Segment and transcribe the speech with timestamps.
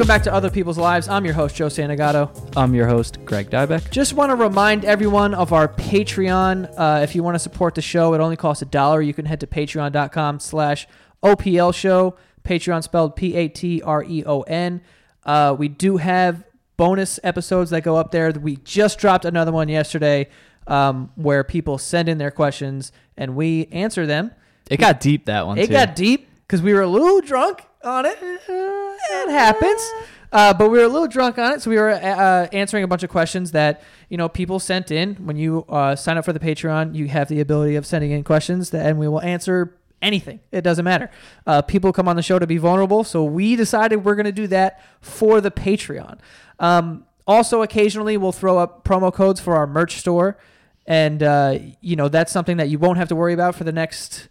[0.00, 1.08] Welcome back to Other People's Lives.
[1.08, 2.56] I'm your host, Joe Santagato.
[2.56, 3.90] I'm your host, Greg Dybec.
[3.90, 6.72] Just want to remind everyone of our Patreon.
[6.74, 9.02] Uh, if you want to support the show, it only costs a dollar.
[9.02, 10.88] You can head to patreon.com slash
[11.22, 12.16] OPL show.
[12.44, 14.80] Patreon spelled P-A-T-R-E-O-N.
[15.26, 16.44] Uh, we do have
[16.78, 18.30] bonus episodes that go up there.
[18.30, 20.30] We just dropped another one yesterday
[20.66, 24.30] um, where people send in their questions and we answer them.
[24.70, 25.72] It got deep that one It too.
[25.74, 28.18] got deep because we were a little drunk on it.
[28.20, 29.90] It happens.
[30.32, 32.88] Uh, but we were a little drunk on it, so we were uh, answering a
[32.88, 35.16] bunch of questions that you know people sent in.
[35.16, 38.22] When you uh, sign up for the Patreon, you have the ability of sending in
[38.22, 40.38] questions, that, and we will answer anything.
[40.52, 41.10] It doesn't matter.
[41.46, 44.32] Uh, people come on the show to be vulnerable, so we decided we're going to
[44.32, 46.18] do that for the Patreon.
[46.60, 50.38] Um, also, occasionally we'll throw up promo codes for our merch store,
[50.86, 53.72] and uh, you know that's something that you won't have to worry about for the
[53.72, 54.28] next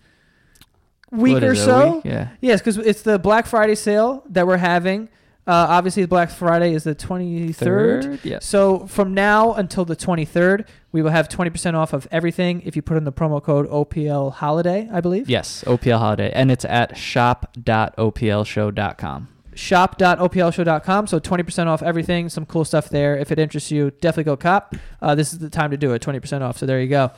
[1.11, 1.95] week or it, so.
[1.95, 2.05] week?
[2.05, 2.29] Yeah.
[2.41, 5.09] Yes, because it's the Black Friday sale that we're having.
[5.47, 7.55] Uh, obviously, Black Friday is the 23rd.
[7.55, 8.19] Third?
[8.23, 8.45] Yes.
[8.45, 12.83] So from now until the 23rd, we will have 20% off of everything if you
[12.83, 15.27] put in the promo code OPL Holiday, I believe.
[15.27, 16.31] Yes, OPL Holiday.
[16.35, 19.27] And it's at shop.oplshow.com.
[19.55, 21.07] Shop.oplshow.com.
[21.07, 22.29] So 20% off everything.
[22.29, 23.17] Some cool stuff there.
[23.17, 24.75] If it interests you, definitely go cop.
[25.01, 26.03] Uh, this is the time to do it.
[26.03, 26.59] 20% off.
[26.59, 27.09] So there you go.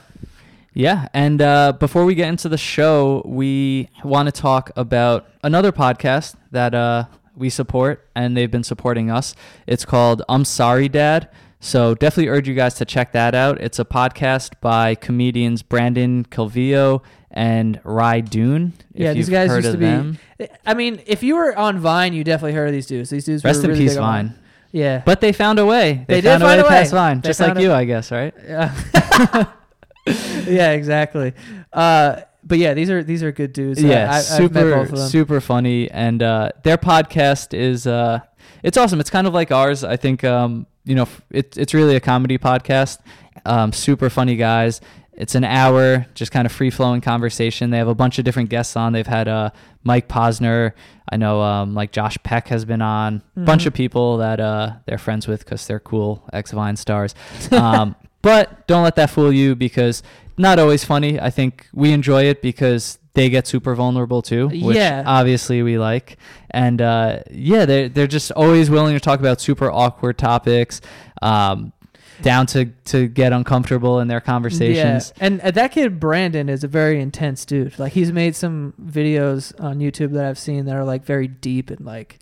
[0.73, 5.71] Yeah, and uh, before we get into the show, we want to talk about another
[5.73, 7.05] podcast that uh,
[7.35, 9.35] we support, and they've been supporting us.
[9.67, 11.29] It's called I'm Sorry Dad.
[11.59, 13.61] So definitely urge you guys to check that out.
[13.61, 18.73] It's a podcast by comedians Brandon Calvillo and Rye Doon.
[18.93, 19.85] yeah, these guys heard used of to be.
[19.85, 20.17] them.
[20.65, 23.09] I mean, if you were on Vine, you definitely heard of these dudes.
[23.09, 24.39] These dudes Rest were in really peace, on Vine.
[24.71, 25.03] Yeah.
[25.05, 26.05] But they found a way.
[26.07, 26.91] They, They did found a find way a to pass.
[26.91, 28.33] Vine, They just like a- you, I guess, right?
[28.43, 29.45] Yeah.
[30.47, 31.33] yeah, exactly.
[31.71, 33.81] Uh, but yeah, these are these are good dudes.
[33.81, 35.09] yeah, I, I, I've met super both of them.
[35.09, 38.19] super funny, and uh, their podcast is uh,
[38.63, 38.99] it's awesome.
[38.99, 39.83] It's kind of like ours.
[39.83, 42.99] I think um, you know f- it, it's really a comedy podcast.
[43.45, 44.81] Um, super funny guys.
[45.13, 47.69] It's an hour, just kind of free flowing conversation.
[47.69, 48.93] They have a bunch of different guests on.
[48.93, 49.51] They've had uh,
[49.83, 50.71] Mike Posner.
[51.11, 53.21] I know um, like Josh Peck has been on.
[53.35, 53.67] A bunch Mhm.
[53.67, 57.13] of people that uh, they're friends with because they're cool ex Vine stars.
[57.51, 60.03] Um, but don't let that fool you because
[60.37, 61.19] not always funny.
[61.19, 65.03] I think we enjoy it because they get super vulnerable too, which Yeah.
[65.05, 66.17] obviously we like.
[66.49, 70.79] And uh, yeah, they're they're just always willing to talk about super awkward topics,
[71.21, 71.73] um,
[72.21, 75.11] down to to get uncomfortable in their conversations.
[75.17, 75.25] Yeah.
[75.25, 77.77] And uh, that kid Brandon is a very intense dude.
[77.79, 81.69] Like he's made some videos on YouTube that I've seen that are like very deep
[81.69, 82.19] and like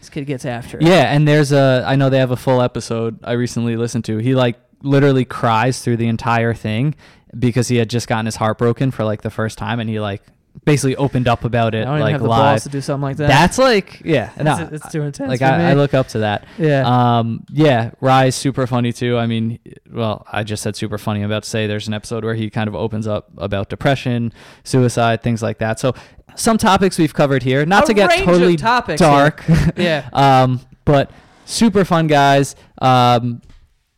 [0.00, 0.82] this kid gets after it.
[0.84, 4.18] Yeah, and there's a I know they have a full episode I recently listened to.
[4.18, 6.94] He like literally cries through the entire thing
[7.38, 9.98] because he had just gotten his heart broken for like the first time and he
[9.98, 10.22] like
[10.64, 13.02] basically opened up about it I don't even like have the balls to do something
[13.02, 13.26] like that.
[13.26, 15.70] That's like yeah, That's- no, too intense Like I.
[15.70, 16.46] I look up to that.
[16.58, 17.18] yeah.
[17.18, 19.18] Um, yeah, Rye's super funny too.
[19.18, 19.58] I mean,
[19.90, 21.20] well, I just said super funny.
[21.20, 24.32] I'm about to say there's an episode where he kind of opens up about depression,
[24.62, 25.80] suicide, things like that.
[25.80, 25.94] So
[26.36, 29.42] some topics we've covered here, not A to get totally topics dark.
[29.76, 30.08] yeah.
[30.12, 31.10] um, but
[31.46, 32.54] super fun guys.
[32.80, 33.42] Um,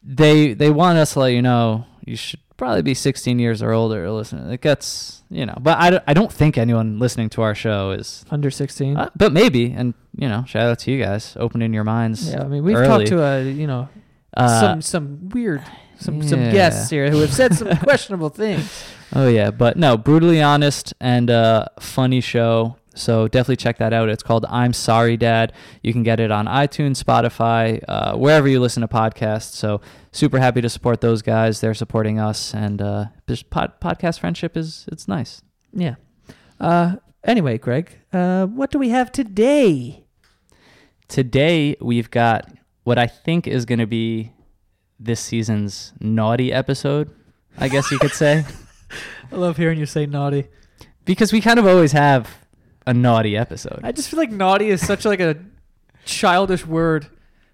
[0.07, 3.73] they they want us to let you know you should probably be 16 years or
[3.73, 4.51] older to listen.
[4.51, 7.91] It gets you know, but I, don't- I don't think anyone listening to our show
[7.91, 8.25] is.
[8.31, 8.97] Under 16.
[8.97, 12.31] Uh, but maybe, and you know, shout out to you guys opening your minds.
[12.31, 12.87] yeah, I mean, we've early.
[12.87, 13.89] talked to a, you know,
[14.37, 15.63] Uh, some some weird
[15.99, 18.71] some some guests here who have said some questionable things.
[19.15, 22.77] Oh yeah, but no, brutally honest and uh, funny show.
[22.97, 24.09] So definitely check that out.
[24.09, 25.53] It's called I'm Sorry Dad.
[25.83, 29.53] You can get it on iTunes, Spotify, uh, wherever you listen to podcasts.
[29.55, 29.81] So
[30.13, 31.61] super happy to support those guys.
[31.61, 35.43] They're supporting us, and uh, just pod- podcast friendship is it's nice.
[35.73, 35.97] Yeah.
[36.59, 40.05] Uh anyway, Greg, uh what do we have today?
[41.09, 42.51] Today we've got
[42.85, 44.33] what I think is going to be
[44.99, 47.11] this season's naughty episode.
[47.59, 48.45] I guess you could say.
[49.33, 50.47] I love hearing you say naughty.
[51.05, 52.46] because we kind of always have
[52.87, 53.81] a naughty episode.
[53.83, 55.37] I just feel like naughty is such like a
[56.05, 57.07] childish word.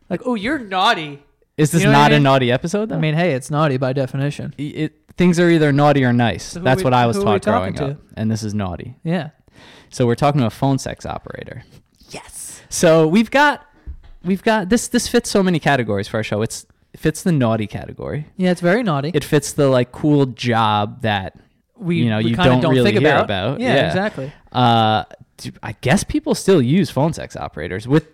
[0.09, 1.23] Like, oh, you're naughty.
[1.57, 2.89] Is this You know what I not a naughty episode?
[2.89, 2.97] Though?
[2.97, 4.55] I mean, hey, it's naughty by definition.
[4.59, 6.55] it, things are either naughty or nice.
[6.55, 8.43] Who That's we- what I was who are we taught growing talking up, and this
[8.43, 8.97] is naughty.
[9.05, 9.31] Yeah.
[9.91, 11.65] So we're talking to a phone sex operator.
[12.11, 12.63] Yes.
[12.69, 13.67] So we've got
[14.25, 16.41] we've got this this fits so many categories for our show.
[16.43, 18.27] It's it fits the naughty category.
[18.37, 19.11] Yeah, it's very naughty.
[19.15, 21.37] It fits the like cool job that
[21.83, 23.25] we you know, we you kinda don't really think hear about.
[23.25, 23.61] about.
[23.61, 23.87] Yeah, Yeah.
[23.89, 24.33] exactly.
[24.53, 25.05] uh
[25.63, 28.07] I guess people still use phone sex operators with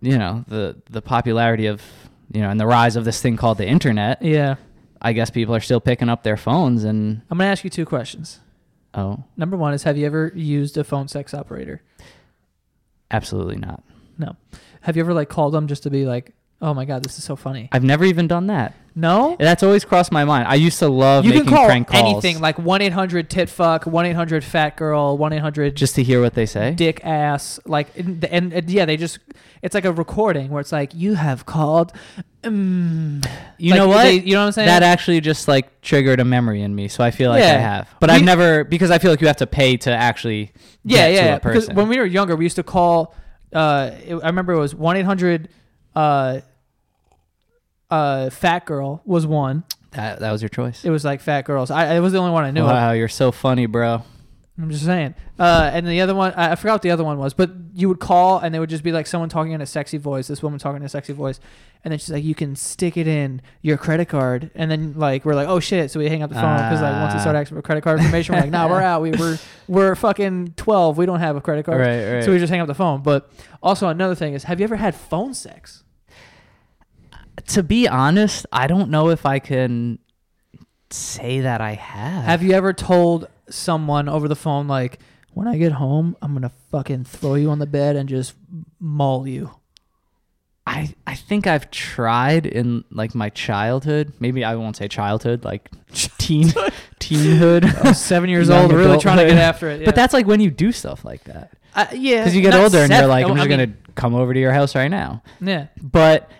[0.00, 1.82] you know the the popularity of
[2.32, 4.22] you know and the rise of this thing called the internet.
[4.22, 4.56] Yeah.
[5.02, 7.86] I guess people are still picking up their phones and I'm gonna ask you two
[7.86, 8.38] questions.
[8.94, 11.82] oh, Number one is, have you ever used a phone sex operator?
[13.10, 13.82] absolutely not.
[14.18, 14.36] No.
[14.82, 17.24] Have you ever like called them just to be like, oh my god, this is
[17.24, 17.68] so funny?
[17.72, 18.74] I've never even done that.
[18.94, 19.36] No.
[19.38, 20.48] That's always crossed my mind.
[20.48, 23.48] I used to love You can call prank calls anything like one eight hundred tit
[23.48, 26.72] fuck, one eight hundred fat girl, one eight hundred just to hear what they say.
[26.74, 29.20] dick ass like and, and, and yeah they just
[29.62, 31.92] it's like a recording where it's like you have called
[32.42, 33.20] um,
[33.58, 34.02] You like, know what?
[34.04, 36.88] they- you know what i'm saying that actually just like triggered a memory in me,
[36.88, 37.88] so I feel like I have.
[38.00, 40.52] But We- I've never because I feel like you have to pay to actually
[40.84, 41.34] yeah yeah, yeah.
[41.36, 41.74] a because person.
[41.76, 43.14] when we were younger we used to call
[43.52, 45.46] uh it, i remember it was 1-800
[45.94, 46.40] uh
[47.90, 50.84] uh fat girl was one that that was your choice.
[50.84, 52.68] it was like fat girls i it was the only one i knew of.
[52.68, 54.02] wow, you're so funny, bro.
[54.58, 57.18] i'm just saying uh and the other one I, I forgot what the other one
[57.18, 59.66] was but you would call and they would just be like someone talking in a
[59.66, 61.40] sexy voice this woman talking in a sexy voice
[61.82, 65.24] and then she's like you can stick it in your credit card and then like
[65.24, 67.34] we're like oh shit so we hang up the phone because like once we start
[67.36, 67.40] Ah.
[67.40, 69.38] asking for credit card information we're like nah we're out we, we're
[69.68, 72.24] we're fucking 12 we don't have a credit card Right, right.
[72.24, 73.30] so we just hang up the phone but
[73.62, 75.82] also another thing is have you ever had phone sex
[77.54, 79.98] to be honest, I don't know if I can
[80.90, 82.24] say that I have.
[82.24, 84.98] have you ever told someone over the phone like
[85.34, 88.34] when i get home i'm gonna fucking throw you on the bed and just
[88.80, 89.50] maul you
[90.66, 94.12] I I think I've tried in like my childhood.
[94.20, 95.68] Maybe I won't say childhood, like
[96.18, 96.48] teen
[97.00, 97.64] teenhood.
[97.84, 99.84] I was seven years Young old, really trying to get after it.
[99.84, 101.50] But that's like when you do stuff like that.
[101.74, 104.14] uh, yeah, Because you get not older and you're like, I'm I mean, gonna come
[104.14, 105.22] over to your house right now.
[105.40, 106.30] Yeah, But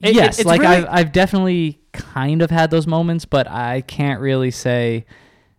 [0.00, 3.80] It- yes, it's like really- I've I've definitely kind of had those moments, but I
[3.82, 5.06] can't really say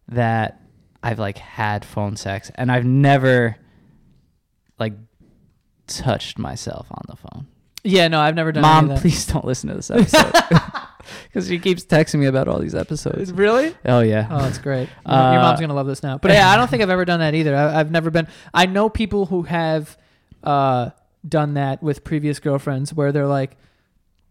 [0.10, 0.62] that
[1.04, 3.56] I've like had phone sex, and I've never
[4.80, 4.94] like
[5.88, 7.48] touched myself on the phone.
[7.84, 8.08] yeah.
[8.08, 8.64] No, I've never done.
[8.64, 8.68] That.
[8.68, 9.02] Mom, any of that.
[9.02, 10.34] please don't listen to this episode
[11.24, 13.32] because she keeps texting me about all these episodes.
[13.32, 13.74] Really?
[13.86, 14.90] Oh yeah, Oh, that's great.
[15.08, 16.18] Your- Uh, Your mom's gonna love this now.
[16.18, 17.56] But yeah, I don't think I've ever done that either.
[17.56, 18.28] I, I've never been.
[18.54, 19.98] I know people who have
[20.44, 20.90] uh,
[21.28, 23.56] done that with previous girlfriends, where they're like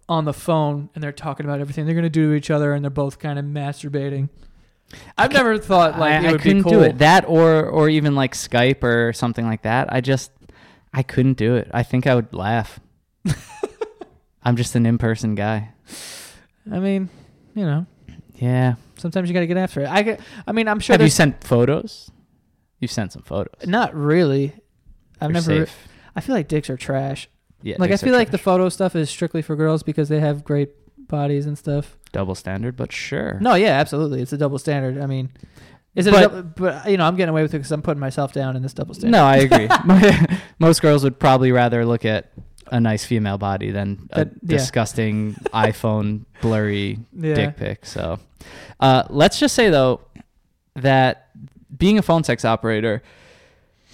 [0.08, 2.84] on the phone and they're talking about everything they're gonna do to each other, and
[2.84, 4.28] they're both kind of masturbating.
[5.18, 6.72] I've never thought like I, it I would be couldn't cool.
[6.72, 6.98] do it.
[6.98, 9.92] That or or even like Skype or something like that.
[9.92, 10.30] I just
[10.94, 11.68] I couldn't do it.
[11.74, 12.78] I think I would laugh.
[14.42, 15.70] I'm just an in-person guy.
[16.70, 17.08] I mean,
[17.54, 17.86] you know,
[18.36, 18.76] Yeah.
[18.96, 19.88] sometimes you gotta get after it.
[19.88, 20.94] I, get- I mean, I'm sure.
[20.94, 22.10] Have you sent photos?
[22.78, 23.66] You've sent some photos.
[23.66, 24.52] Not really.
[25.20, 25.66] I've You're never.
[25.66, 25.76] safe.
[26.14, 27.28] I feel like dicks are trash.
[27.62, 27.76] Yeah.
[27.78, 30.70] like I feel like the photo stuff is strictly for girls because they have great
[31.08, 31.96] bodies and stuff.
[32.12, 33.38] double standard, but sure.
[33.40, 35.02] No, yeah, absolutely, it's a double standard.
[35.02, 35.30] I mean,
[35.94, 36.12] is it?
[36.12, 38.32] But- a double, but you know, I'm getting away with it because I'm putting myself
[38.32, 39.12] down in this double standard.
[39.16, 39.68] No, I agree.
[40.58, 42.32] Most girls would probably rather look at
[42.72, 44.56] a nice female body than a That- yeah.
[44.58, 47.34] disgusting iPhone blurry yeah.
[47.34, 47.86] dick pic.
[47.86, 48.18] So,
[48.80, 50.00] uh, let's just say though
[50.74, 51.28] that
[51.76, 53.02] being a phone sex operator,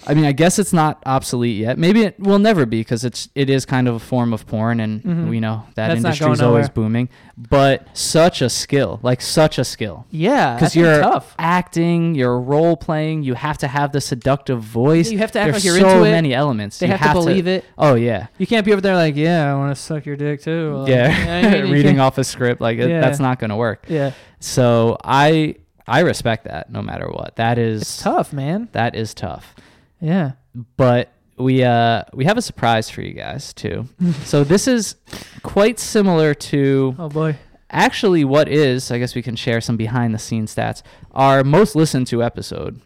[0.05, 1.77] I mean, I guess it's not obsolete yet.
[1.77, 4.79] Maybe it will never be because it's it is kind of a form of porn,
[4.79, 5.29] and Mhm.
[5.29, 7.09] we know that That's industry is always booming.
[7.37, 10.05] But such a skill, like such a skill.
[10.11, 11.33] Yeah, Because you're tough.
[11.39, 15.09] acting, you're role playing, you have to have the seductive voice.
[15.11, 16.11] You have to act There's like you're so into it.
[16.11, 16.77] many elements.
[16.79, 17.65] They You have, to believe it.
[17.77, 20.41] Oh yeah, You can't be over there like, yeah, I want to suck your dick
[20.43, 20.75] too.
[20.77, 21.19] Like, yeah.
[21.19, 21.71] you know what I mean?
[21.73, 23.01] Reading off a script like it, Yeah.
[23.01, 23.85] that's not going to work.
[23.87, 25.55] Yeah, So I
[25.87, 27.35] I respect that no matter what.
[27.37, 28.69] That is it's tough, man.
[28.73, 29.55] That is tough.
[30.03, 30.33] Yeah.
[30.77, 33.87] But we uh we have a surprise for you guys too.
[34.23, 34.95] so this is
[35.41, 37.37] quite similar to Oh boy.
[37.71, 40.83] actually what is I guess we can share some behind the scenes stats.
[41.11, 42.81] Our most listened to episode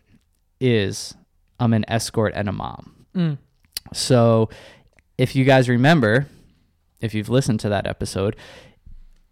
[0.62, 1.14] is
[1.60, 3.06] I'm an escort and a mom.
[3.16, 3.38] Mm.
[3.94, 4.50] So
[5.18, 6.28] if you guys remember,
[7.02, 8.36] if you've listened to that episode,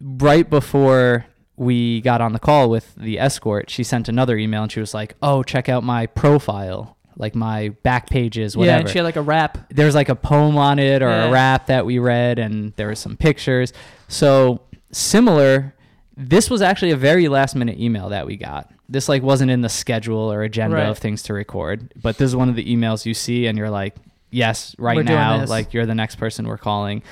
[0.01, 1.25] right before
[1.55, 4.93] we got on the call with the escort, she sent another email and she was
[4.93, 8.75] like, "Oh, check out my profile, like my back pages, whatever.
[8.77, 9.57] Yeah, and she had like a rap.
[9.69, 11.25] There's like a poem on it or Yeah.
[11.25, 13.71] a rap that we read and there were some pictures.
[14.07, 15.73] So, similar
[16.17, 18.71] this was actually a very last minute email that we got.
[18.87, 20.87] This like wasn't in the schedule or agenda Right.
[20.87, 23.69] of things to record, but this is one of the emails you see and you're
[23.69, 23.95] like,
[24.31, 27.03] "Yes, right We're now, like you're the next person we're calling."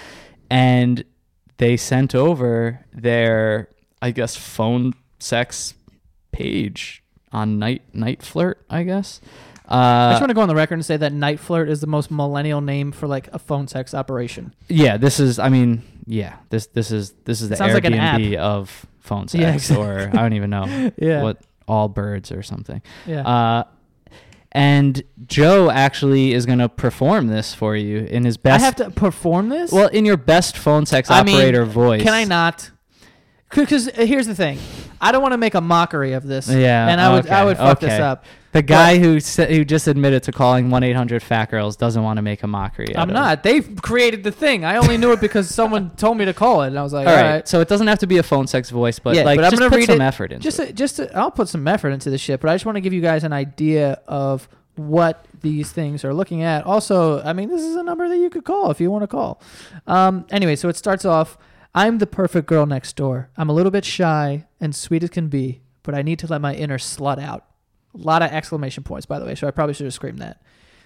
[0.50, 1.04] And
[1.58, 3.68] they sent over their
[4.02, 5.74] I guess phone sex
[6.32, 9.20] page on night NiteFlirt, I guess.
[9.74, 11.88] I Uh, just want to go on the record and say that NiteFlirt is the
[11.88, 14.54] most millennial name for like a phone sex operation.
[14.68, 15.40] Yeah, this is.
[15.40, 19.28] I mean, yeah, this this is this is the Sounds like an Airbnb of phone
[19.28, 19.86] sex, Yeah, exactly.
[19.86, 21.24] or I don't even know Yeah.
[21.24, 22.82] what Allbirds or something.
[23.08, 23.22] Yeah.
[23.28, 23.64] Uh,
[24.52, 28.78] and Joe actually is gonna perform this for you in his best I best.
[28.80, 29.72] have to perform this.
[29.72, 32.04] well, in your best phone sex I mean, operator voice.
[32.04, 32.70] Can I not?
[33.56, 34.58] Because uh, here's the thing,
[35.02, 36.48] I don't want to make a mockery of this.
[36.50, 38.26] Yeah, and I would I would fuck this up.
[38.52, 42.04] The guy who sa- who just admitted to calling one eight hundred fat girls doesn't
[42.04, 42.96] want to make a mockery.
[42.96, 43.14] I'm of it.
[43.14, 43.44] not.
[43.44, 44.64] They've created the thing.
[44.64, 47.08] I only knew it because someone told me to call it, and I was like,
[47.08, 47.32] All all right.
[47.32, 47.48] right.
[47.48, 49.52] So it doesn't have to be a phone sex voice, but Yeah, like but I'm
[49.52, 50.68] just gonna put some it- effort into Just, it.
[50.68, 52.82] to, just to, I'll put some effort into this shit, but I just want to
[52.82, 56.64] give you guys an idea of what these things are looking at.
[56.66, 59.08] Also, I mean, this is a number that you could call if you want to
[59.08, 59.42] call.
[59.88, 61.38] Um, anyway, so it starts off.
[61.76, 63.30] I'm the perfect girl next door.
[63.36, 66.42] I'm a little bit shy and sweet as can be, but I need to let
[66.42, 67.46] my inner slut out.
[67.96, 70.42] A lot of exclamation points, by the way, so I probably should have screamed that.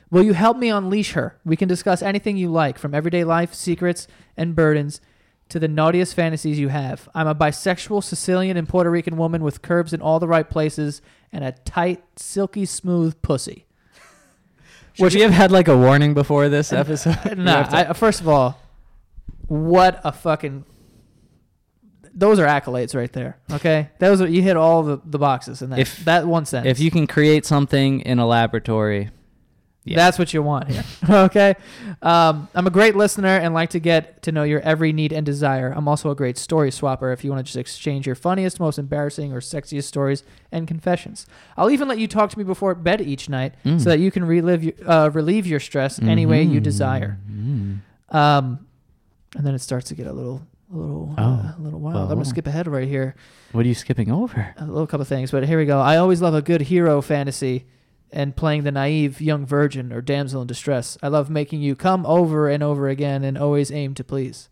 [0.09, 1.37] Will you help me unleash her?
[1.43, 5.01] We can discuss anything you like, from everyday life, secrets, and burdens
[5.49, 7.09] to the naughtiest fantasies you have.
[7.13, 11.01] I'm a bisexual Sicilian and Puerto Rican woman with curves in all the right places
[11.31, 13.65] and a tight, silky smooth pussy.
[14.99, 17.37] Would you have had like a warning before this episode?
[17.37, 17.43] no.
[17.43, 18.59] nah, to- I, first of all,
[19.47, 20.65] what a fucking.
[22.19, 23.37] Those are accolades right there.
[23.51, 26.71] Okay, those are you hit all the, the boxes in that If- that one sentence.
[26.79, 29.11] if you can create something in a laboratory,
[29.85, 29.95] Yeah.
[29.97, 30.83] That's what you want here.
[31.09, 31.55] okay.
[32.01, 35.25] Um, I'm a great listener and like to get to know your every need and
[35.25, 35.71] desire.
[35.73, 38.77] I'm also a great story swapper if you want to just exchange your funniest, most
[38.79, 41.25] embarrassing, or sexiest stories and confessions.
[41.55, 43.79] I'll even let you talk to me before bed each night Mm.
[43.79, 47.17] so that you can relive your, uh, relieve your stress any way you desire.
[47.31, 47.77] Mhm.
[48.09, 48.59] Um,
[49.37, 51.55] and then it starts to get a little, a little, uh, Oh.
[51.57, 51.95] a little wild.
[51.95, 53.15] Well, I'm gonna skip ahead right here
[53.51, 54.53] What are you skipping over?
[54.57, 55.79] a little couple things, but here we go.
[55.79, 57.65] I always love a good hero fantasy
[58.11, 60.97] and playing the naive young virgin or damsel in distress.
[61.03, 64.49] I love making you come over and over again and always aim to please.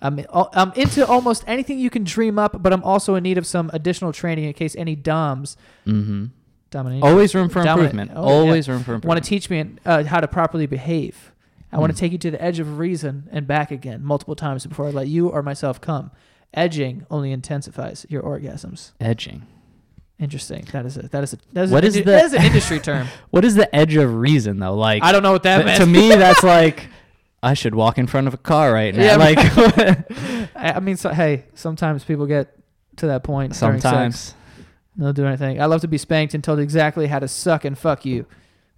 [0.00, 3.46] I'm I'm into almost anything you can dream up, but I'm also in need of
[3.46, 6.26] some additional training in case any doms Mm-hmm.
[6.70, 7.94] dominate Always room for Dominant.
[7.94, 8.10] improvement.
[8.14, 8.32] Oh, yeah.
[8.46, 9.08] Always room for improvement.
[9.08, 11.32] want to teach me uh, how to properly behave.
[11.72, 11.96] I want Hmm.
[11.96, 14.90] to take you to the edge of reason and back again multiple times before I
[14.90, 16.10] let you or myself come.
[16.54, 18.92] Edging only intensifies your orgasms.
[19.00, 19.42] edging.
[20.18, 20.66] Interesting.
[20.72, 22.42] That is a that is a that is, What an, is the- that is an
[22.42, 23.06] industry term.
[23.30, 24.74] What is the edge of reason though?
[24.74, 25.80] Like I don't know what that th- meant.
[25.80, 26.88] to me, that's like
[27.42, 29.02] I should walk in front of a car right now.
[29.04, 29.38] Yeah, like
[30.56, 32.52] I, I mean, so, hey, sometimes people get
[32.96, 33.52] to that point.
[33.56, 33.82] during sex.
[33.82, 34.34] sometimes.
[34.96, 35.60] they'll do anything.
[35.62, 38.26] I love to be spanked and told exactly how to suck and fuck you.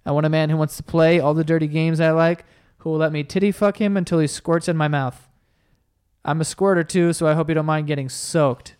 [0.05, 2.45] I want a man who wants to play all the dirty games I like,
[2.81, 5.27] who will let me titty fuck him until he squirts in my mouth.
[6.25, 8.75] I'm a squirter too, so I hope you don't mind getting soaked.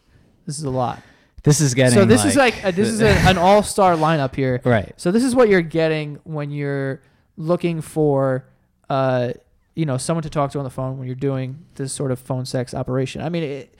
[0.46, 1.02] This is a lot.
[1.44, 1.94] This is getting.
[1.94, 4.62] so this is like uh, this is a, an all-star lineup here.
[4.66, 4.94] right.
[4.98, 7.02] So this is what you're getting when you're
[7.38, 8.46] looking for,
[8.90, 9.34] uh,
[9.76, 12.20] you know, someone to talk to on the phone when you're doing this sort of
[12.20, 13.22] phone sex operation.
[13.22, 13.76] I mean, it,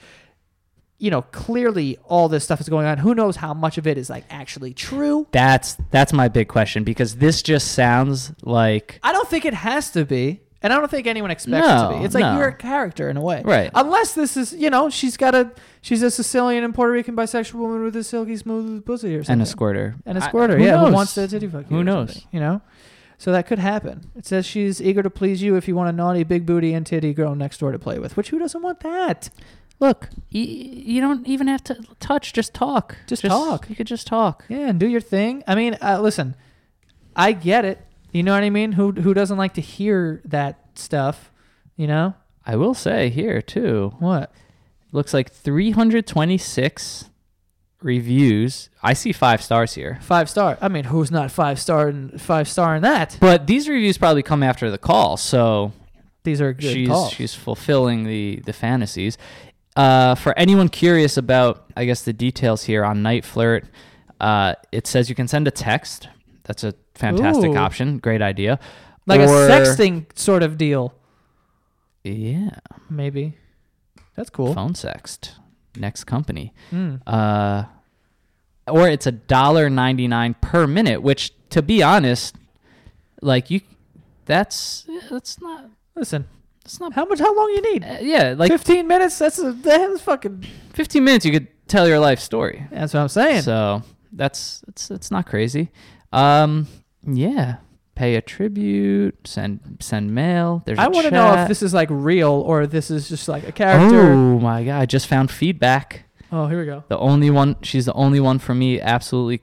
[1.02, 2.96] you know, clearly all this stuff is going on.
[2.96, 5.26] Who knows how much of it is like actually true?
[5.32, 9.90] That's that's my big question because this just sounds like I don't think it has
[9.90, 12.04] to be, and I don't think anyone expects it to No, be.
[12.04, 12.38] It's like no.
[12.38, 13.68] you're a character in a way, Right.
[13.74, 17.54] Unless this is, you know, she's got a she's a Sicilian and Puerto Rican bisexual
[17.54, 20.64] woman with a silky smooth pussy or something, and a squirter and a squirter, who
[20.64, 20.88] yeah, knows?
[20.90, 21.78] who wants to titty fuck you?
[21.78, 22.26] Who knows?
[22.30, 22.62] You know,
[23.18, 24.10] so that could happen.
[24.16, 26.86] It says she's eager to please you if you want a naughty, big booty, and
[26.86, 28.16] titty girl next door to play with.
[28.16, 29.30] Which who doesn't want that?
[29.82, 32.32] Look, you, you don't even have to touch.
[32.32, 32.96] Just talk.
[33.08, 33.68] Just talk.
[33.68, 34.44] You could just talk.
[34.48, 35.42] Yeah, and do your thing.
[35.48, 36.36] I mean, uh, listen,
[37.16, 37.84] I get it.
[38.12, 38.72] You know what I mean?
[38.72, 41.32] Who who doesn't like to hear that stuff?
[41.76, 42.14] You know
[42.46, 43.94] I will say here too.
[43.98, 44.32] what?
[44.92, 47.10] Looks like 326
[47.80, 48.68] reviews.
[48.84, 49.98] I see five stars here.
[50.02, 50.58] Five star.
[50.60, 53.16] I mean, who's not five star and five star in that?
[53.18, 55.72] But these reviews probably come after the call, so
[56.22, 57.12] These are good she's calls.
[57.12, 59.18] she's fulfilling the the fantasies.
[59.76, 63.64] Uh, for anyone curious about, I guess the details here on NiteFlirt,
[64.20, 66.08] uh, it says you can send a text.
[66.44, 67.56] That's a fantastic Ooh.
[67.56, 67.98] option.
[67.98, 68.58] Great idea.
[69.06, 70.92] like a sexting sort of deal,
[72.04, 72.50] Yeah,
[72.90, 73.36] maybe.
[74.16, 74.52] That's cool.
[74.54, 75.32] phone sext.
[75.76, 76.52] Next company.
[76.70, 77.00] Mm.
[77.06, 77.64] Uh,
[78.68, 82.36] or it's a dollar ninety nine per minute, which, to be honest,
[83.22, 83.62] like you,
[84.26, 86.26] that's that's not Listen,
[86.64, 86.92] that's not.
[86.92, 87.18] how much?
[87.20, 87.84] How long you need?
[87.84, 89.18] Uh, yeah, like Fifteen minutes.
[89.18, 90.44] That's a, that's fucking.
[90.74, 93.42] 15 minutes you could tell your life story That's what I'm saying.
[93.42, 95.70] so that's it's it's not crazy
[96.12, 96.66] um
[97.06, 97.56] yeah
[97.94, 101.72] pay a tribute send send mail there's I want want to know if this is
[101.74, 104.12] like real or this is just like a character.
[104.12, 106.04] oh my god i just found feedback
[106.34, 106.84] Oh, here we go.
[106.88, 109.40] the only one she's the only one for me absolutely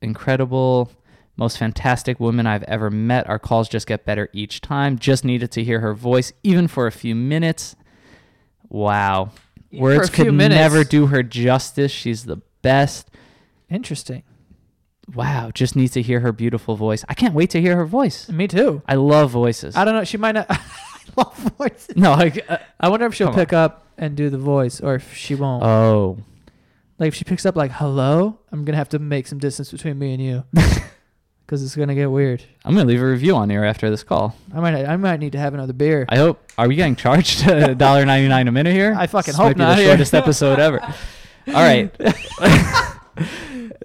[0.00, 0.90] incredible
[1.36, 5.50] most fantastic woman i've ever met our calls just get better each time just needed
[5.50, 7.74] to hear her voice even for a few minutes
[8.68, 9.30] wow
[9.72, 10.58] words could minutes.
[10.58, 13.08] never do her justice she's the best
[13.70, 14.22] Interesting.
[15.14, 17.04] Wow, just needs to hear her beautiful voice.
[17.08, 18.28] I can't wait to hear her voice.
[18.28, 18.82] Me too.
[18.86, 19.74] I love voices.
[19.76, 20.04] I don't know.
[20.04, 20.46] She might not.
[20.50, 20.60] I
[21.16, 21.96] love voices.
[21.96, 23.40] no, like, uh, I wonder if she'll Come on.
[23.40, 25.62] pick up and do the voice, or if she won't.
[25.64, 26.18] oh,
[26.98, 29.98] like if she picks up like "hello," I'm gonna have to make some distance between
[29.98, 30.44] me and you.
[31.46, 32.42] because it's gonna get weird.
[32.64, 34.34] I'm gonna leave a review on here after this call.
[34.54, 36.06] I might I might need to have another beer.
[36.08, 36.40] I hope.
[36.58, 38.94] Are we getting charged $1.99 a minute here?
[38.96, 39.90] I fucking This hope might be not The here.
[39.90, 40.80] shortest episode ever.
[41.48, 41.90] All right,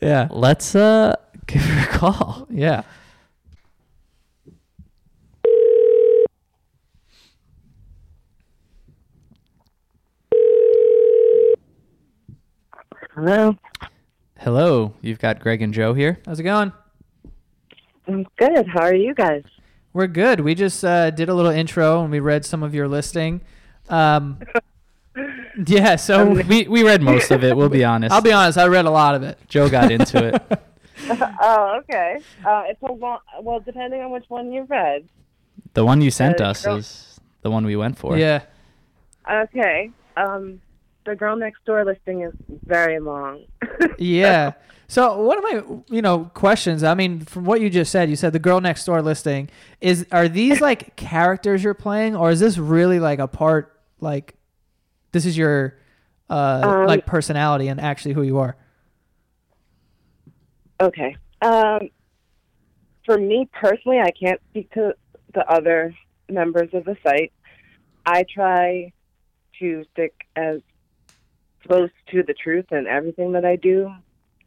[0.01, 1.15] yeah, let's uh
[1.47, 2.47] give her a call.
[2.51, 2.83] yeah.
[13.15, 13.55] Hello.
[14.39, 16.19] Hello, you've got Greg and Joe here.
[16.25, 16.71] How's it going?
[18.07, 18.67] I'm good.
[18.67, 19.43] How are you guys?
[19.93, 20.41] We're good.
[20.41, 23.41] We just uh, did a little intro and we read some of your listing.
[23.89, 24.39] Um,
[25.65, 27.55] yeah, so We we read most of it.
[27.57, 28.13] We'll be honest.
[28.13, 28.57] I'll be honest.
[28.57, 29.39] I read a lot of it.
[29.47, 30.59] Joe got into it.
[31.41, 32.19] oh, okay.
[32.45, 35.07] Uh, it's a long, well, depending on which one you read.
[35.73, 38.17] The one you sent Uh, us girl- is the one we went for.
[38.17, 38.41] Yeah.
[39.29, 39.91] Okay.
[40.15, 40.61] Um,
[41.07, 42.33] the girl next door listing is
[42.65, 43.45] very long.
[43.97, 44.53] Yeah.
[44.87, 46.83] So one of my, you know, questions.
[46.83, 49.49] I mean, from what you just said, you said the girl next door listing
[49.81, 50.05] is.
[50.11, 53.79] Are these like characters you're playing, or is this really like a part?
[53.99, 54.35] Like,
[55.11, 55.77] this is your,
[56.29, 58.55] uh, Um, like personality and actually who you are.
[60.79, 61.15] Okay.
[61.41, 61.89] Um,
[63.05, 64.93] for me personally, I can't speak to
[65.33, 65.93] the other
[66.29, 67.33] members of the site.
[68.05, 68.93] I try
[69.59, 70.61] to stick as
[71.67, 73.91] close to the truth in everything that I do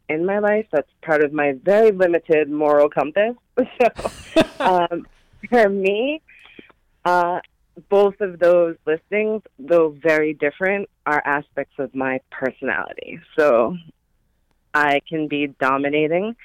[0.09, 0.65] in my life.
[0.71, 3.35] That's part of my very limited moral compass.
[3.79, 5.07] So, um,
[5.49, 6.21] for me,
[7.05, 7.39] uh,
[7.89, 13.19] both of those listings, though very different, are aspects of my personality.
[13.37, 13.77] So
[14.73, 16.35] I can be dominating.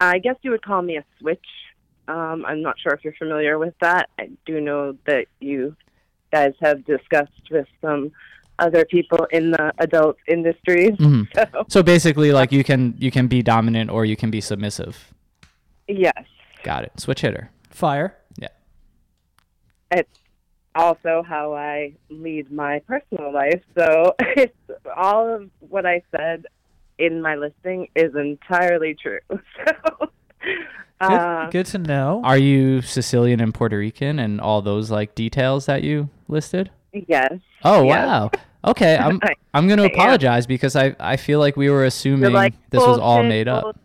[0.00, 1.46] I guess you would call me a switch.
[2.08, 4.08] Um, I'm not sure if you're familiar with that.
[4.18, 5.76] I do know that you
[6.32, 8.12] guys have discussed with some
[8.62, 10.92] other people in the adult industries.
[11.06, 11.26] Mhm.
[11.34, 15.12] So, So basically, like you can you can be dominant or you can be submissive.
[15.88, 16.24] yes.
[16.62, 16.92] Got it.
[17.00, 17.50] Switch hitter.
[17.70, 18.14] Fire.
[18.38, 18.54] Yeah.
[19.90, 20.18] It's
[20.74, 23.60] also how I lead my personal life.
[23.76, 24.56] So it's
[24.96, 26.46] all of what I said
[26.98, 29.20] in my listing is entirely true.
[29.66, 32.20] So, Good, uh, good to know.
[32.24, 36.70] Are you Sicilian and Puerto Rican and all those like details that you listed?
[37.08, 37.32] yes.
[37.64, 38.06] Oh Yes.
[38.06, 38.30] wow.
[38.64, 39.92] Okay, I'm I- I'm going to I am.
[39.92, 43.76] apologize because I I feel like we were assuming like, this was all made up.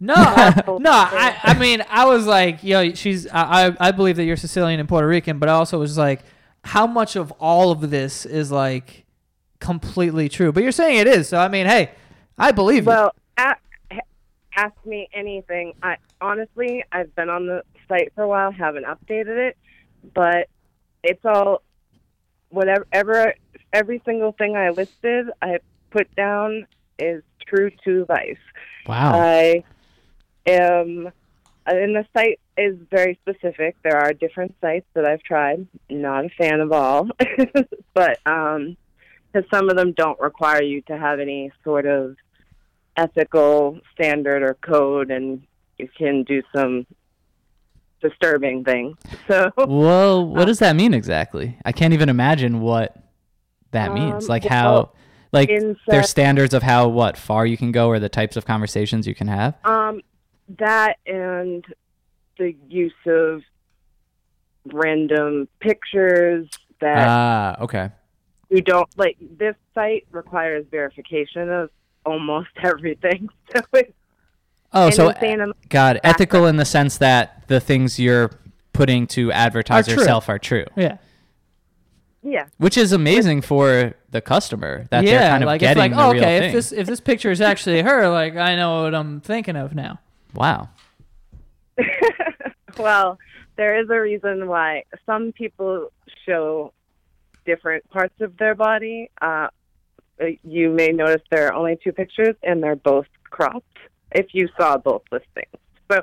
[0.00, 0.90] No, I, no.
[0.90, 3.28] I, I mean, I was like, yo, she's.
[3.28, 6.22] I, I I believe that you're Sicilian and Puerto Rican, but I also was like,
[6.64, 9.04] how much of all of this is like
[9.60, 10.50] completely true?
[10.50, 11.90] But you're saying it is, so I mean, hey,
[12.36, 13.54] I believe Well, a-
[14.56, 15.74] ask me anything.
[15.84, 19.56] I honestly, I've been on the site for a while, haven't updated it,
[20.14, 20.48] but
[21.04, 21.62] it's all
[22.48, 23.34] whatever.
[23.72, 25.58] Ever, every single thing I listed, I
[25.90, 26.66] put down
[26.98, 28.38] is true to life.
[28.86, 29.18] Wow.
[29.20, 29.64] I
[30.46, 31.10] am,
[31.66, 33.76] and the site is very specific.
[33.82, 35.66] There are different sites that I've tried.
[35.90, 37.08] Not a fan of all,
[37.94, 38.76] but um,
[39.32, 42.16] because some of them don't require you to have any sort of
[42.96, 45.42] ethical standard or code, and
[45.78, 46.86] you can do some
[48.00, 48.96] disturbing things.
[49.28, 51.56] So, well, what does that mean exactly?
[51.64, 52.96] I can't even imagine what
[53.72, 54.24] that means.
[54.24, 54.90] Um, Like well, how
[55.32, 58.44] like inside- there's standards of how what far you can go or the types of
[58.46, 59.56] conversations you can have.
[59.64, 60.00] um,
[60.58, 61.64] that and
[62.38, 63.42] the use of
[64.66, 66.48] random pictures
[66.80, 67.90] that Ah, okay.
[68.50, 71.70] you don't like this site requires verification of
[72.06, 73.92] almost everything so it's
[74.74, 75.12] Oh, so
[75.68, 78.30] God, ethical in the sense that the things you're
[78.72, 80.96] putting to advertise Are yourself are true, yeah,
[82.22, 85.10] yeah which is amazing for the customer that yeah.
[85.10, 86.48] they're kind of like it's getting like, the oh, real okay, thing.
[86.48, 89.74] if this if this picture is actually her, like I know what I'm thinking of
[89.74, 89.98] now.
[90.34, 90.68] wow.
[92.78, 93.18] well
[93.56, 95.90] there is a reason why some people
[96.26, 96.72] show
[97.44, 99.48] different parts of their body uh,
[100.44, 103.78] you may notice there are only two pictures and they're both cropped
[104.12, 105.46] if you saw both listings
[105.90, 106.02] so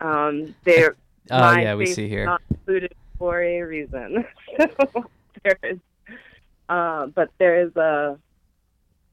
[0.00, 0.96] um, they're
[1.30, 2.24] Oh my yeah, we face see here.
[2.24, 4.24] Not included for a reason.
[4.58, 5.04] so
[5.44, 5.78] there is,
[6.70, 8.18] uh, but there is a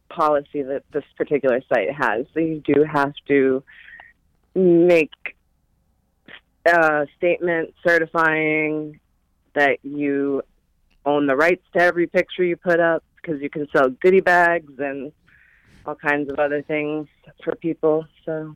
[0.10, 2.26] policy that this particular site has.
[2.34, 3.62] So you do have to
[4.56, 5.12] make
[6.66, 9.00] a statement certifying
[9.56, 10.42] that you
[11.06, 14.72] own the rights to every picture you put up because you can sell goodie bags
[14.80, 15.12] and
[15.86, 17.08] all kinds of other things
[17.44, 18.06] for people.
[18.26, 18.56] So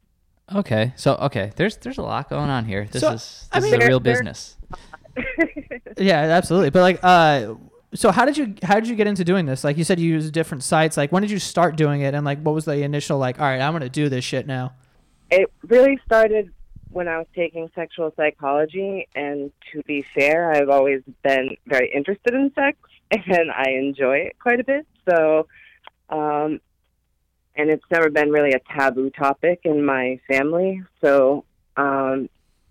[0.54, 2.86] Okay, so okay, there's there's a lot going on here.
[2.92, 4.58] This So, is I this is a real There- there- business.
[5.98, 6.70] Yeah, absolutely.
[6.70, 7.56] But like, uh,
[7.94, 9.64] so how did you how did you get into doing this?
[9.64, 10.98] Like you said, you use different sites.
[10.98, 12.14] Like, when did you start doing it?
[12.14, 13.40] And like, what was the initial like?
[13.40, 14.74] All right, I'm gonna do this shit now.
[15.30, 16.52] it really started
[16.90, 22.34] when I was taking sexual psychology, and to be fair, I've always been very interested
[22.34, 22.78] in sex,
[23.12, 24.86] and I enjoy it quite a bit.
[25.10, 25.48] So,
[26.10, 26.60] um,
[27.56, 30.84] and it's never been really a taboo topic in my family.
[31.02, 31.46] So,
[31.78, 32.30] um,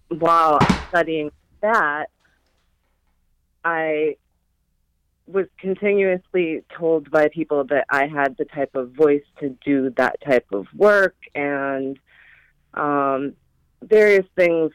[0.09, 1.31] while studying
[1.63, 2.11] that,
[3.65, 4.17] I
[5.27, 10.21] was continuously told by people that I had the type of voice to do that
[10.23, 11.99] type of work and
[12.75, 13.35] um,
[13.83, 14.73] various things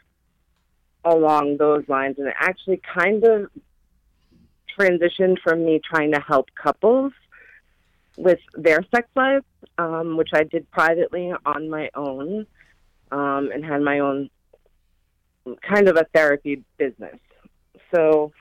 [1.04, 2.16] along those lines.
[2.18, 3.50] And it actually kind of
[4.78, 7.14] transitioned from me trying to help couples
[8.18, 9.46] with their sex lives,
[9.78, 12.48] um, which I did privately on my own
[13.12, 14.30] um, and had my own
[15.62, 17.18] kind of a therapy business.
[17.94, 18.32] So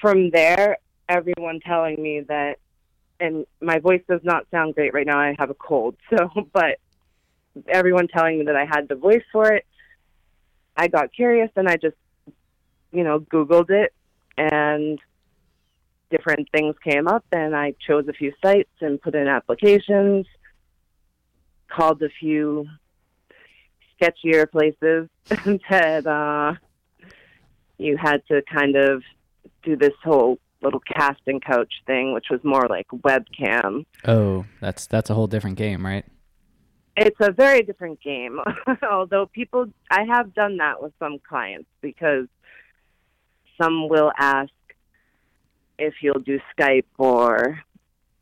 [0.00, 2.58] from there, everyone telling me that,
[3.20, 5.18] and my voice does not sound great right now.
[5.18, 6.78] I have a cold, so but
[7.66, 9.66] everyone telling me that I had the voice for it.
[10.76, 11.96] I got curious and I just,
[12.92, 13.92] you know, Googled it
[14.36, 14.98] and
[16.10, 20.26] different things came up and I chose a few sites and put in applications,
[21.68, 22.66] called a few
[24.00, 25.08] sketchier places
[25.70, 26.54] that uh,
[27.76, 29.02] you had to kind of
[29.62, 33.84] do this whole little casting couch thing, which was more like webcam.
[34.06, 36.04] Oh, that's that's a whole different game, right?
[36.96, 38.40] It's a very different game.
[38.90, 42.26] Although people, I have done that with some clients because
[43.60, 44.50] some will ask
[45.78, 47.60] if you'll do Skype or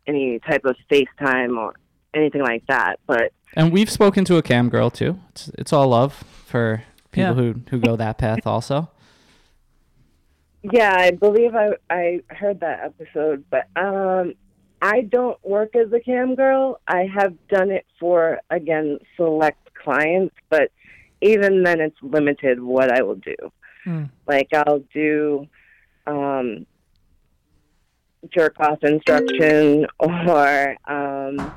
[0.07, 1.75] any type of FaceTime or
[2.13, 2.97] anything like that.
[3.07, 5.19] But And we've spoken to a cam girl too.
[5.31, 6.13] It's it's all love
[6.45, 7.35] for people Yeah.
[7.35, 8.91] who who go that path also.
[10.73, 14.35] Yeah, I believe I I heard that episode, but um
[14.83, 16.81] I don't work as a cam girl.
[16.87, 20.71] I have done it for again select clients, but
[21.21, 23.37] even then it's limited what I will do.
[23.85, 24.05] Hmm.
[24.27, 25.47] Like I'll do
[26.07, 26.67] um
[28.31, 31.53] jerk off instruction or um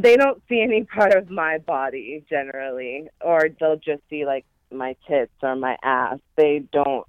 [0.00, 4.96] they don't see any part of my body generally or they'll just see like my
[5.06, 6.18] tits or my ass.
[6.36, 7.06] They don't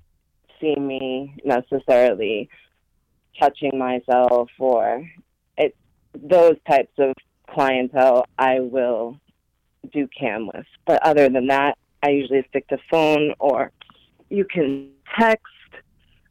[0.60, 2.50] see me necessarily
[3.40, 5.08] touching myself or
[5.58, 5.76] it
[6.14, 7.14] those types of
[7.50, 9.20] clientele I will
[9.94, 10.66] do cam with.
[10.86, 13.72] But other than that, I usually stick to phone or
[14.30, 14.90] you can
[15.20, 15.44] text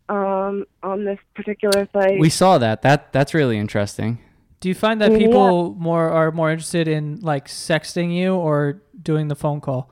[0.09, 2.19] um, on this particular site.
[2.19, 2.83] We saw that.
[2.83, 4.19] That that's really interesting.
[4.61, 5.19] Do you find that Yeah.
[5.19, 9.91] people more are more interested in like sexting you or doing the phone call?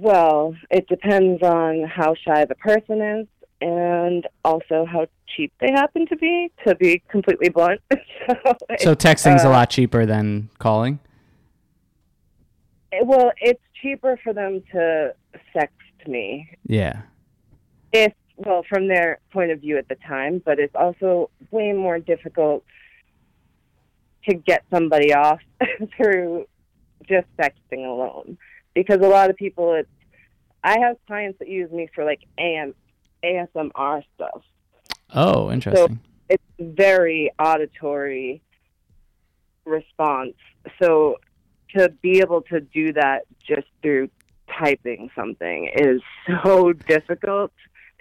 [0.00, 3.26] Well, it depends on how shy the person is
[3.60, 7.80] and also how cheap they happen to be, to be completely blunt.
[7.92, 8.36] so,
[8.78, 10.98] So texting's a uh, lot cheaper than calling.
[12.92, 15.14] it- well, it's cheaper for them to
[15.54, 17.02] sext me Yeah.
[17.92, 21.98] if well from their point of view at the time but it's also way more
[21.98, 22.64] difficult
[24.28, 25.38] to get somebody off
[25.96, 26.46] through
[27.08, 28.36] just texting alone
[28.74, 29.88] because a lot of people it's
[30.62, 32.74] i have clients that use me for like am
[33.24, 34.42] asmr stuff
[35.16, 36.00] Oh, interesting.
[36.28, 38.42] it's very auditory
[39.64, 40.34] response
[40.80, 41.16] so
[41.76, 44.08] to be able to do that just through
[44.58, 46.00] typing something is
[46.44, 47.50] so difficult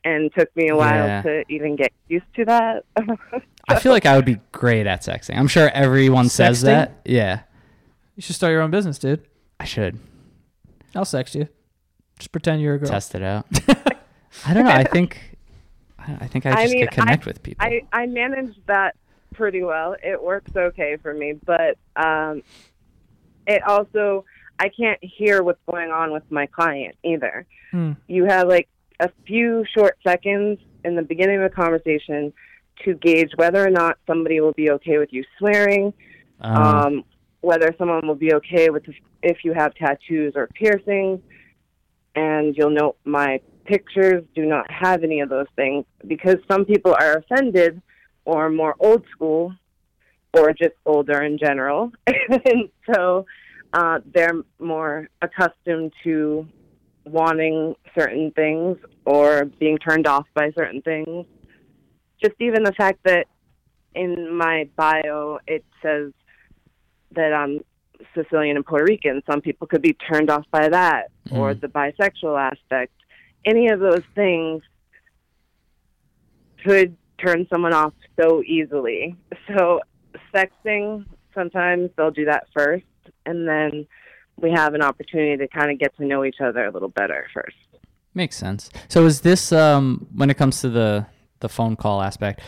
[0.03, 1.21] and took me a while Yeah.
[1.21, 2.83] to even get used to that
[3.69, 5.37] I feel like I would be great at sexting.
[5.37, 6.99] I'm sure everyone says that.
[7.05, 7.43] Yeah.
[8.17, 9.25] You should start your own business, dude.
[9.57, 9.97] I should
[10.95, 11.47] I'll sex you.
[12.19, 12.89] Just pretend you're a girl.
[12.89, 13.45] test it out.
[14.45, 14.71] I don't know.
[14.71, 15.37] I think
[15.99, 17.65] I I think I I just mean, could connect with people.
[17.65, 18.95] I, I managed that
[19.33, 19.95] pretty well.
[20.03, 22.43] It works okay for me, but um,
[23.47, 24.25] it also
[24.59, 27.45] I can't hear what's going on with my client either.
[27.71, 27.93] Hmm.
[28.07, 32.31] You have like a few short seconds in the beginning of a conversation
[32.83, 35.93] to gauge whether or not somebody will be okay with you swearing,
[36.41, 37.03] Um, um,
[37.41, 38.83] whether someone will be okay with
[39.23, 41.19] if, you have tattoos or piercings.
[42.15, 46.93] And you'll note my pictures do not have any of those things because some people
[46.99, 47.81] are offended
[48.25, 49.53] or more old school
[50.33, 51.91] or just older in general.
[52.07, 53.25] and so
[53.73, 56.47] uh, they're more accustomed to
[57.05, 61.25] wanting certain things or being turned off by certain things.
[62.23, 63.27] Just even the fact that
[63.95, 66.11] in my bio it says
[67.11, 67.59] that I'm
[68.15, 69.21] Sicilian and Puerto Rican.
[69.29, 71.61] Some people could be turned off by that or Mm.
[71.61, 72.91] the bisexual aspect.
[73.45, 74.61] Any of those things
[76.63, 79.15] could turn someone off so easily.
[79.47, 79.81] So
[80.33, 82.85] sexting, sometimes they'll do that first
[83.25, 83.85] and then
[84.37, 87.27] we have an opportunity to kind of get to know each other a little better
[87.33, 87.55] first.
[88.13, 88.69] Makes sense.
[88.87, 91.05] So is this um when it comes to the
[91.39, 92.39] the phone call aspect,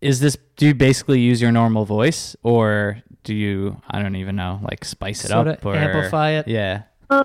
[0.00, 4.36] is this do you basically use your normal voice or do you I don't even
[4.36, 6.48] know like spice it Sort up or amplify it.
[6.48, 6.82] Yeah.
[7.08, 7.24] Uh,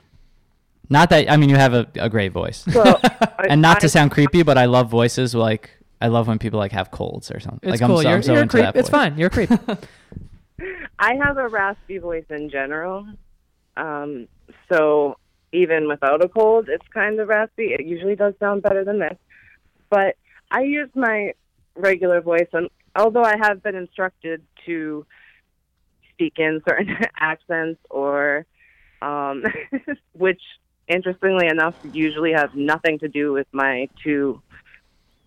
[0.89, 2.65] Not that I mean you have a, a great voice.
[2.73, 2.99] Well,
[3.49, 6.73] and not to sound creepy, but I love voices like I love when people like
[6.73, 7.69] have colds or something.
[7.69, 7.97] It's like cool.
[7.99, 8.63] I'm so, you're I'm so you're into creep.
[8.65, 8.99] that It's voice.
[8.99, 9.17] fine.
[9.17, 9.49] You're a creep.
[10.99, 13.07] I have a raspy voice in general.
[13.77, 14.27] Um,
[14.71, 15.17] so
[15.51, 17.73] even without a cold, it's kind of raspy.
[17.73, 19.17] It usually does sound better than this.
[19.89, 20.15] But
[20.51, 21.33] I use my
[21.75, 25.05] regular voice, and although I have been instructed to
[26.13, 28.45] speak in certain accents or,
[29.01, 29.43] um,
[30.13, 30.41] which
[30.87, 34.41] interestingly enough usually have nothing to do with my two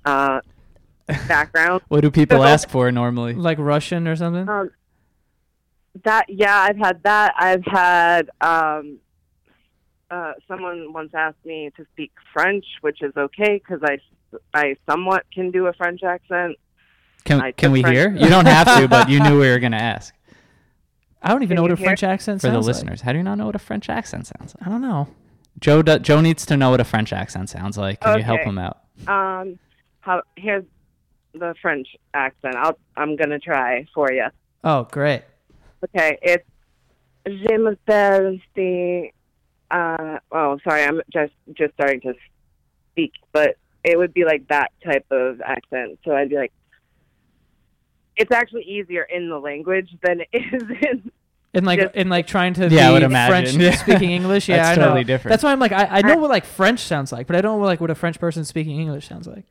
[0.05, 0.41] uh,
[1.27, 1.85] backgrounds.
[1.89, 3.35] What do people ask for normally?
[3.35, 4.49] like Russian or something.
[4.49, 4.71] Um,
[6.05, 7.35] that yeah, I've had that.
[7.37, 8.99] I've had um,
[10.11, 13.99] uh, someone once asked me to speak French, which is okay because I
[14.55, 16.57] I somewhat can do a French accent.
[17.25, 17.97] Can I can we French.
[17.97, 18.11] hear?
[18.17, 20.15] You don't have to, but you knew we were gonna ask
[21.23, 21.87] I don't even Can know what a hear?
[21.87, 22.75] French accent for the sounds like.
[22.77, 23.01] listeners.
[23.01, 24.67] How do you not know what a French accent sounds like?
[24.67, 25.09] I don't know.
[25.61, 28.01] Joe do, Joe needs to know what a French accent sounds like.
[28.01, 28.79] Can you help him out?
[29.09, 29.59] Um,
[30.01, 30.65] how here's
[31.35, 32.55] the French accent.
[32.57, 34.27] I'll I'm gonna try for you.
[34.63, 35.23] Oh, great.
[35.85, 36.45] Okay, it's
[37.27, 39.09] Je m'appelle the.
[39.71, 42.15] Uh, oh, sorry, I'm just just starting to
[42.93, 45.99] speak, but it would be like that type of accent.
[46.05, 46.53] So I'd be like,
[48.17, 51.11] it's actually easier in the language than it is in.
[51.55, 53.59] In like Just- in like trying to Yeah, I be would imagine.
[53.59, 53.77] French Yeah.
[53.83, 54.49] speaking English.
[54.49, 54.87] Yeah, That's I know.
[54.89, 55.31] totally different.
[55.33, 57.59] That's why I'm like I, I know what like French sounds like, but I don't
[57.61, 59.45] know like what a French person speaking English sounds like.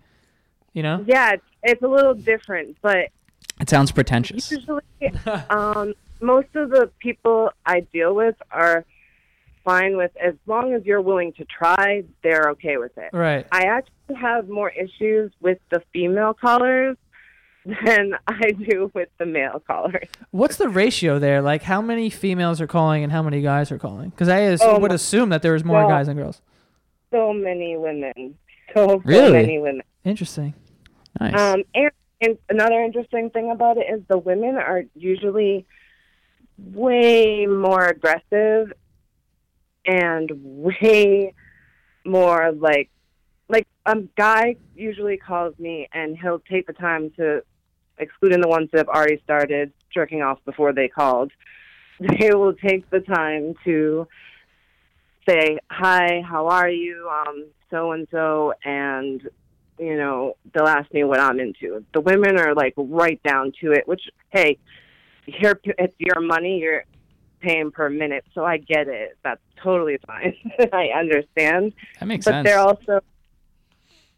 [0.74, 1.04] You know?
[1.08, 3.10] Yeah, it's, it's a little different, but
[3.60, 4.52] It sounds pretentious.
[4.52, 4.84] usually,
[5.50, 8.86] um, most of the people I deal with are
[9.67, 12.03] fine with as long as you're willing to try.
[12.23, 13.10] They're okay with it.
[13.12, 13.45] Right.
[13.51, 16.95] I actually have more issues with the female callers
[17.84, 20.08] than I do with the male callers.
[20.32, 21.41] What's the ratio there?
[21.41, 24.10] Like how many females are calling and how many guys are calling?
[24.12, 26.41] Because I as- Oh, would assume that there was more well- guys than girls.
[27.12, 28.36] So many women.
[28.73, 29.82] So, so many women.
[30.03, 30.53] Interesting.
[31.19, 31.34] Nice.
[31.39, 35.65] Um, and, and another interesting thing about it is the women are usually
[36.73, 38.73] way more aggressive
[39.88, 41.34] and way
[42.06, 42.89] more like
[43.50, 47.41] like a guy usually calls me and he'll take the time to
[47.97, 51.32] excluding the ones that have already started jerking off before they called
[52.19, 54.08] they will take the time to
[55.28, 59.28] say hi how are you um so and so and
[59.80, 61.84] you know, they'll ask me what I'm into.
[61.93, 64.58] The women are like right down to it, which, hey,
[65.26, 66.86] you're, it's your money, you're
[67.39, 69.17] paying per minute, so I get it.
[69.23, 70.36] That's totally fine.
[70.73, 71.73] I understand.
[72.00, 72.47] that makes But sense.
[72.47, 73.00] they're also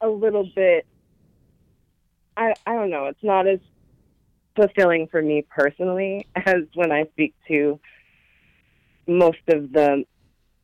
[0.01, 0.85] a little bit,
[2.37, 3.59] I, I don't know, it's not as
[4.55, 7.79] fulfilling for me personally as when I speak to
[9.07, 10.05] most of the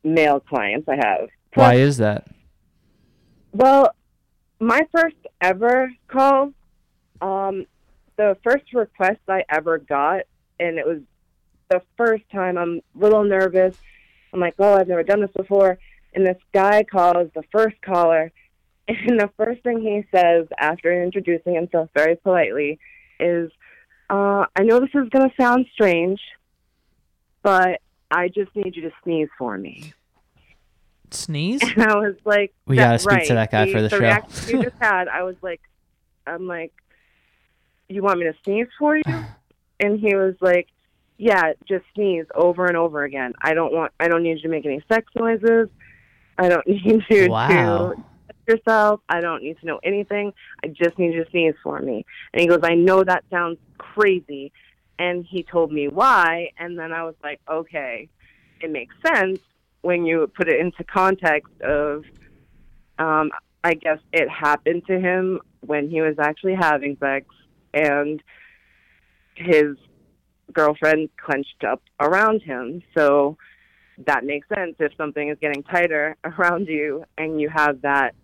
[0.04, 1.28] male clients I have.
[1.54, 2.26] Why is that?
[3.52, 3.94] Well,
[4.60, 6.52] my first ever call,
[7.20, 7.66] um,
[8.16, 10.22] the first request I ever got,
[10.60, 11.00] and it was
[11.68, 13.76] the first time I'm a little nervous.
[14.32, 15.78] I'm like, oh, I've never done this before.
[16.14, 18.32] And this guy calls the first caller,
[18.88, 22.78] and the first thing he says after introducing himself very politely
[23.18, 23.50] is,
[24.08, 26.20] uh, I know this is going to sound strange,
[27.42, 29.92] but I just need you to sneeze for me.
[31.10, 31.62] Sneeze?
[31.76, 33.98] And I was like, We gotta speak to that guy for the show.
[33.98, 35.60] reaction you just had, I was like,
[36.26, 36.72] I'm like,
[37.88, 39.02] you want me to sneeze for you?
[39.78, 40.68] And he was like,
[41.18, 43.32] yeah, just sneeze over and over again.
[43.40, 45.68] I don't want, I don't need you to make any sex noises.
[46.38, 47.48] I don't need you Wow.
[47.48, 49.00] to touch yourself.
[49.08, 50.32] I don't need to know anything.
[50.62, 52.04] I just need you to sneeze for me.
[52.32, 54.52] And he goes, I know that sounds crazy.
[54.98, 56.50] And he told me why.
[56.58, 58.08] And then I was like, okay,
[58.60, 59.40] it makes sense
[59.82, 62.04] when you put it into context of,
[62.98, 63.30] um,
[63.62, 67.26] I guess it happened to him when he was actually having sex
[67.74, 68.22] and
[69.34, 69.76] his
[70.52, 72.82] girlfriend clenched up around him.
[72.96, 73.36] So
[74.06, 78.14] that makes sense if something is getting tighter around you and you have that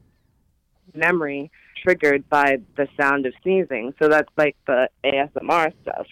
[0.95, 1.51] memory
[1.83, 3.93] triggered by the sound of sneezing.
[4.01, 6.07] So that's like the ASMR stuff.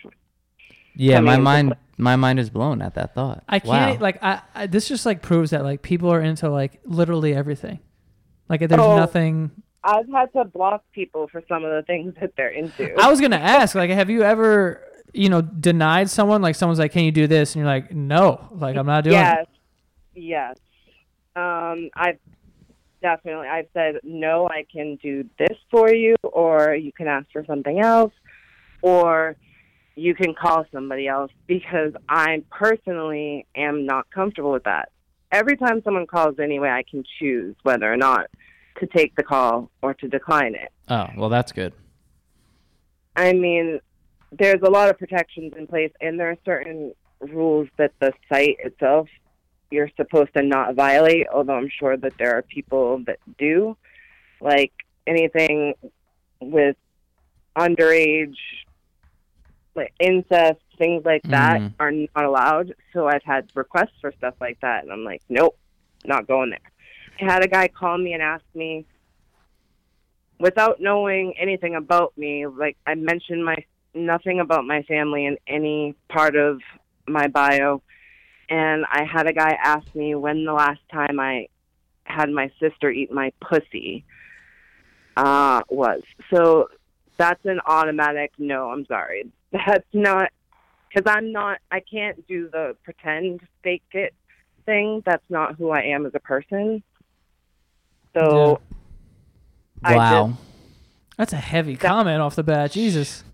[0.97, 3.45] Yeah, I my mind my mind is blown at that thought.
[3.49, 4.03] I can't Wow.
[4.03, 7.79] like I, I this just like proves that like people are into like literally everything.
[8.49, 8.97] Like there's Oh.
[8.97, 9.51] nothing
[9.85, 12.95] I've had to block people for some of the things that they're into.
[13.01, 16.43] I was gonna ask, like, have you ever, you know, denied someone?
[16.43, 19.15] Like, someone's like, "Can you do this?" And you're like, "No, like, I'm not doing
[19.15, 19.47] yes,
[20.15, 20.57] it." yes.
[21.37, 22.19] Um, I've
[23.03, 24.49] definitely I've said no.
[24.49, 28.13] I can do this for you, or you can ask for something else,
[28.83, 29.37] or
[29.97, 34.91] you can call somebody else because I personally am not comfortable with that.
[35.33, 38.27] Every time someone calls anyway, I can choose whether or not
[38.79, 40.73] to take the call or to decline it.
[40.89, 41.73] Oh, well, that's good.
[43.15, 43.81] I mean,
[44.33, 48.57] there's a lot of protections in place, and there are certain rules that the site
[48.61, 49.09] itself
[49.71, 51.27] you're supposed to not violate.
[51.33, 53.77] Although I'm sure that there are people that do,
[54.41, 54.73] like
[55.07, 55.75] anything
[56.41, 56.77] with
[57.57, 58.37] underage,
[59.75, 61.75] like incest, things like that Mhm.
[61.79, 62.75] are not allowed.
[62.93, 65.57] So I've had requests for stuff like that, and I'm like, nope,
[66.05, 66.59] not going there.
[67.21, 68.87] I had a guy call me and ask me
[70.41, 73.57] without knowing anything about me, like I mentioned my
[73.95, 76.61] nothing about my family in any part of
[77.07, 77.83] my bio.
[78.49, 81.49] And I had a guy ask me when the last time I
[82.05, 84.05] had my sister eat my pussy
[85.17, 86.03] uh, was.
[86.33, 86.69] So
[87.17, 89.31] that's an automatic no, I'm sorry.
[89.53, 90.31] That's not,
[90.89, 94.15] because I'm not, I can't do the pretend fake it
[94.65, 95.03] thing.
[95.05, 96.83] That's not who I am as a person.
[98.17, 98.61] So
[99.85, 100.33] I Wow.
[101.17, 102.73] That's a heavy comment off the bat.
[102.73, 103.25] Jesus.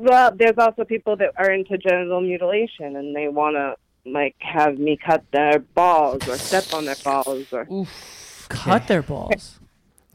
[0.00, 3.76] Well, there's also people that are into genital mutilation and they want to
[4.10, 8.46] like have me cut their balls or step on their balls or Oof.
[8.48, 9.60] Cut their balls.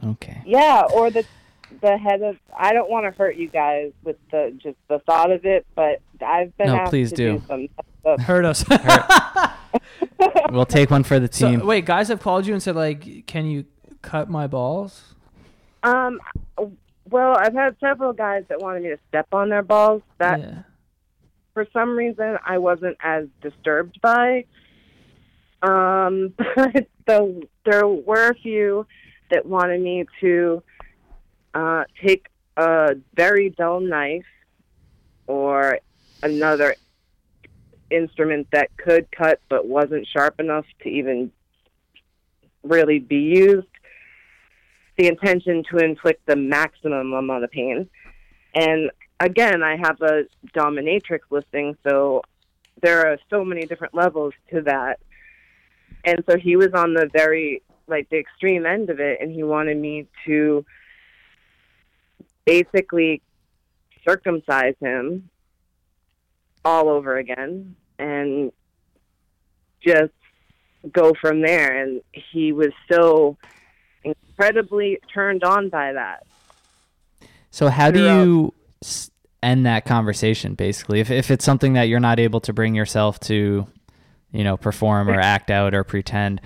[0.04, 0.42] Okay.
[0.46, 1.24] yeah, or the
[1.82, 2.38] the head of.
[2.58, 6.02] I don't want to hurt you guys with the just the thought of it, but
[6.22, 7.38] I've been No, asked please to do.
[7.40, 7.70] do
[8.04, 8.18] some.
[8.20, 8.64] Hurt us.
[10.52, 11.66] We'll take one for the so, team.
[11.66, 13.66] wait, guys have called you and said like, "Can you
[14.02, 15.16] cut my balls?"
[15.84, 16.20] Um,
[17.10, 20.02] well, I've had several guys that wanted me to step on their balls.
[20.18, 20.62] That yeah.
[21.54, 24.46] for some reason I wasn't as disturbed by.
[25.62, 28.86] Um, but the, there were a few
[29.32, 30.64] that wanted me to
[31.54, 34.26] uh, take a very dull knife
[35.28, 35.80] or
[36.22, 36.76] another
[37.90, 41.32] instrument that could cut but wasn't sharp enough to even
[42.64, 43.68] really be used.
[44.98, 47.90] The intention to inflict the maximum amount of pain.
[48.54, 50.24] And again, I have a
[50.56, 52.22] dominatrix listing, so
[52.82, 55.00] there are so many different levels to that.
[56.06, 59.44] And so he was on the very like the extreme end of it, and he
[59.44, 60.66] wanted me to
[62.46, 63.22] basically
[64.08, 65.30] circumcise him
[66.64, 68.52] all over again and
[69.82, 70.14] just
[70.92, 71.82] go from there.
[71.82, 73.38] And he was so
[74.06, 76.26] incredibly turned on by that.
[77.52, 78.54] So how do you
[79.42, 81.00] end that conversation basically?
[81.00, 83.68] If if it's something that you're not able to bring yourself to,
[84.32, 86.42] you know, perform or act out or pretend,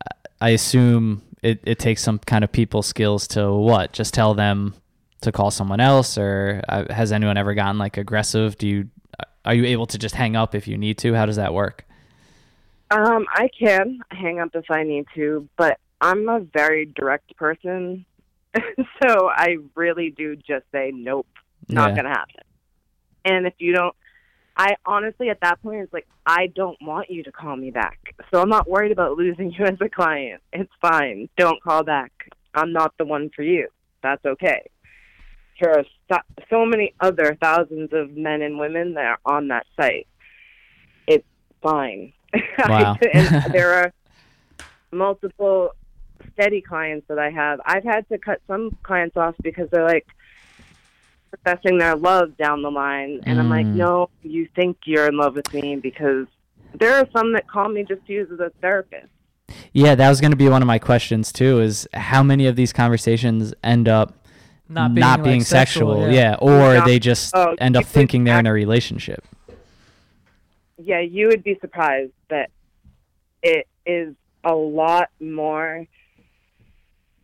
[0.00, 3.92] uh, I assume it, it takes some kind of people skills to what?
[3.92, 4.74] Just tell them
[5.22, 8.56] to call someone else or uh, has anyone ever gotten like aggressive?
[8.58, 8.88] Do you
[9.44, 11.14] are you able to just hang up if you need to?
[11.14, 11.84] How does that work?
[12.90, 18.04] Um, I can hang up if I need to, but I'm a very direct person.
[19.02, 21.26] so I really do just say, nope,
[21.68, 21.94] not Yeah.
[21.94, 22.42] going to happen.
[23.24, 23.94] And if you don't,
[24.56, 27.98] I honestly, at that point, it's like, I don't want you to call me back.
[28.32, 30.42] So I'm not worried about losing you as a client.
[30.52, 31.28] It's fine.
[31.38, 32.12] Don't call back.
[32.52, 33.68] I'm not the one for you.
[34.02, 34.68] That's okay.
[35.60, 36.18] There are so,
[36.50, 40.08] so many other thousands of men and women that are on that site.
[41.06, 41.24] It's
[41.62, 42.12] fine.
[42.68, 42.96] Wow.
[43.12, 43.92] and there are
[44.90, 45.70] multiple
[46.34, 47.60] steady clients that I have.
[47.64, 50.06] I've had to cut some clients off because they're like
[51.30, 53.74] professing their love down the line, and I'm like, Mm.
[53.76, 56.26] no, you think you're in love with me because
[56.74, 59.08] there are some that call me just to use as a therapist.
[59.72, 61.60] Yeah, that was going to be one of my questions too.
[61.60, 64.14] Is how many of these conversations end up
[64.68, 66.10] Not being, like, sexual, yeah.
[66.32, 69.24] yeah, or Not- they just oh, end up thinking they're in a relationship.
[70.78, 72.50] yeah, you would be surprised that
[73.42, 74.14] it is
[74.44, 75.86] a lot more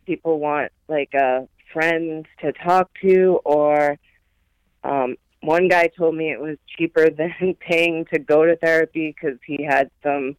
[0.09, 3.95] people want like a friend to talk to or
[4.83, 9.37] um one guy told me it was cheaper than paying to go to therapy because
[9.45, 10.35] he had some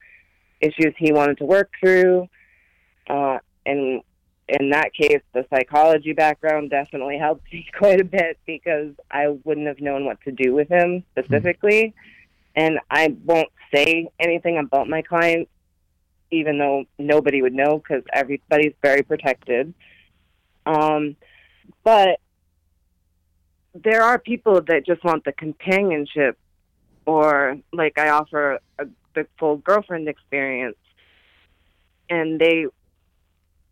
[0.60, 2.28] issues he wanted to work through.
[3.08, 4.02] Uh and
[4.48, 9.68] in that case the psychology background definitely helped me quite a bit because i wouldn't
[9.68, 11.94] have known what to do with him specifically.
[12.56, 15.48] And I won't say anything about my client,
[16.30, 19.74] even though nobody would know because everybody's very protected.
[20.66, 21.16] Um,
[21.84, 22.20] but
[23.74, 26.38] there are people that just want the companionship,
[27.06, 30.76] or like I offer a the full girlfriend experience,
[32.08, 32.66] and they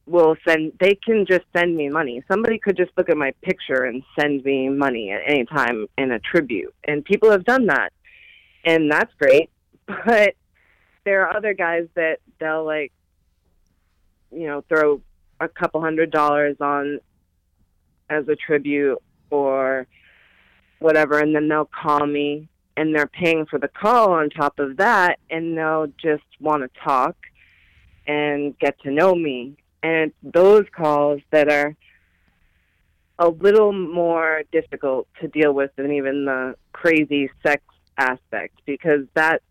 [0.06, 0.72] will send.
[0.80, 2.22] They can just send me money.
[2.28, 6.12] Somebody could just look at my picture and send me money at any time in
[6.12, 7.92] a tribute, and people have done that,
[8.64, 9.50] and that's great.
[10.04, 10.34] But
[11.08, 12.92] there are other guys that they'll like,
[14.30, 15.00] you know, throw
[15.40, 17.00] a couple hundred dollars on
[18.10, 18.98] as a tribute
[19.30, 19.86] or
[20.80, 22.46] whatever, and then they'll call me
[22.76, 26.80] and they're paying for the call on top of that, and they'll just want to
[26.80, 27.16] talk
[28.06, 29.56] and get to know me.
[29.82, 31.74] And those calls that are
[33.18, 37.62] a little more difficult to deal with than even the crazy sex
[37.96, 39.42] aspect because that's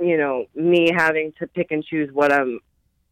[0.00, 2.60] you know me having to pick and choose what I'm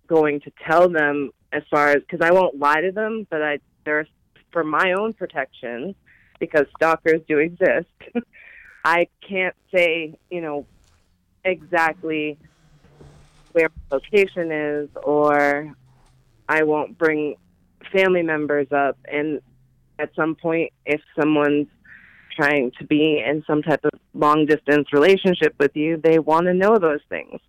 [0.07, 3.59] going to tell them as far as because I won't lie to them, but I
[3.84, 4.09] there's
[4.53, 5.95] for my own protection
[6.39, 7.89] because stalkers do exist.
[8.84, 10.66] I can't say you know
[11.45, 12.39] exactly
[13.53, 15.74] where my location is, or
[16.49, 17.37] I won't bring
[17.93, 18.99] family members up.
[19.11, 19.41] And
[19.99, 21.68] at some point, if someone's
[22.37, 26.55] trying to be in some type of long distance relationship with you, they want to
[26.55, 27.41] know those things.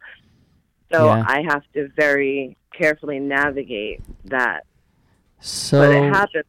[0.91, 1.23] So Yeah.
[1.27, 4.65] I have to very carefully navigate that.
[5.39, 6.45] So but it happens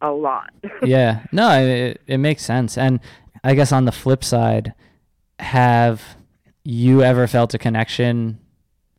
[0.00, 0.52] a lot.
[0.82, 2.76] yeah, no, it, it makes sense.
[2.76, 3.00] And
[3.42, 4.74] I guess on the flip side,
[5.38, 6.16] have
[6.64, 8.38] you ever felt a connection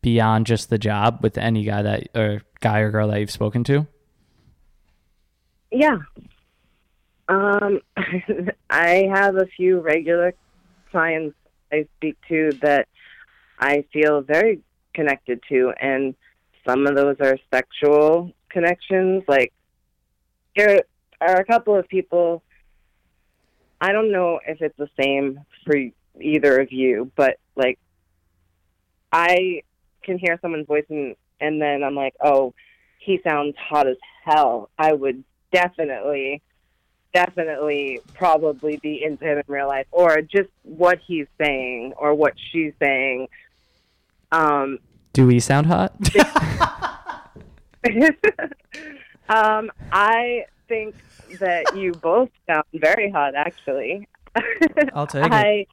[0.02, 3.64] beyond just the job with any guy that or guy or girl that you've spoken
[3.64, 3.86] to?
[5.72, 5.98] Yeah.
[7.28, 7.80] Um,
[8.70, 10.34] I have a few regular
[10.90, 11.36] clients
[11.72, 12.88] I speak to that
[13.58, 14.60] I feel very
[14.94, 16.14] connected to, and
[16.66, 19.24] some of those are sexual connections.
[19.28, 19.52] Like,
[20.56, 20.82] there
[21.20, 22.42] are a couple of people,
[23.80, 25.76] I don't know if it's the same for
[26.20, 27.78] either of you, but like,
[29.12, 29.62] I
[30.02, 32.54] can hear someone's voice and, and then I'm like, oh,
[32.98, 34.70] he sounds hot as hell.
[34.78, 35.22] I would
[35.52, 36.42] definitely,
[37.16, 42.34] definitely, probably be into him in real life, or just what he's saying or what
[42.52, 43.28] she's saying.
[44.30, 44.80] Um,
[45.14, 45.94] Do we sound hot?
[49.30, 50.94] um, I think
[51.40, 54.06] that you both sound very hot, actually.
[54.92, 55.32] I'll take it.
[55.32, 55.66] I,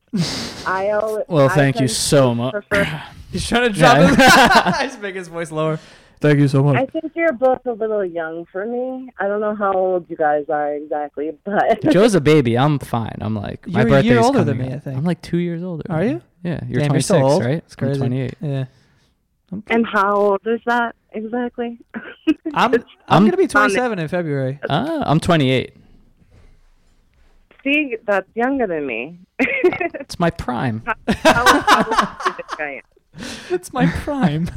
[0.65, 2.53] I al- well, I thank you so much.
[2.53, 3.01] prefer-
[3.33, 4.71] He's trying to drop Yeah.
[4.83, 5.77] his, He's making his voice lower.
[6.23, 6.77] Thank you so much.
[6.77, 9.09] I think you're both a little young for me.
[9.19, 12.57] I don't know how old you guys are exactly, but Joe's a baby.
[12.57, 13.17] I'm fine.
[13.19, 14.77] I'm like my You're a year birthday's older than coming me, up.
[14.77, 14.97] I think.
[14.97, 15.83] I'm like two years older.
[15.89, 16.21] Are you?
[16.41, 17.43] Yeah, you're Damn, 26, still old.
[17.43, 17.57] right?
[17.57, 17.95] It's crazy.
[17.95, 18.33] I'm 28.
[18.39, 18.65] Yeah.
[19.51, 21.77] I'm, and how old is that exactly?
[22.53, 22.73] I'm, I'm,
[23.09, 24.61] I'm- gonna be 27 in February.
[24.69, 25.75] Ah, I'm 28.
[27.65, 29.19] See, that's younger than me.
[29.39, 30.83] It's my prime.
[31.07, 33.25] how, how old do you think I am?
[33.49, 34.49] it's my prime.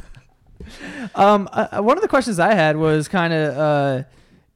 [1.15, 4.03] Um, uh, one of the questions I had was kind of, uh,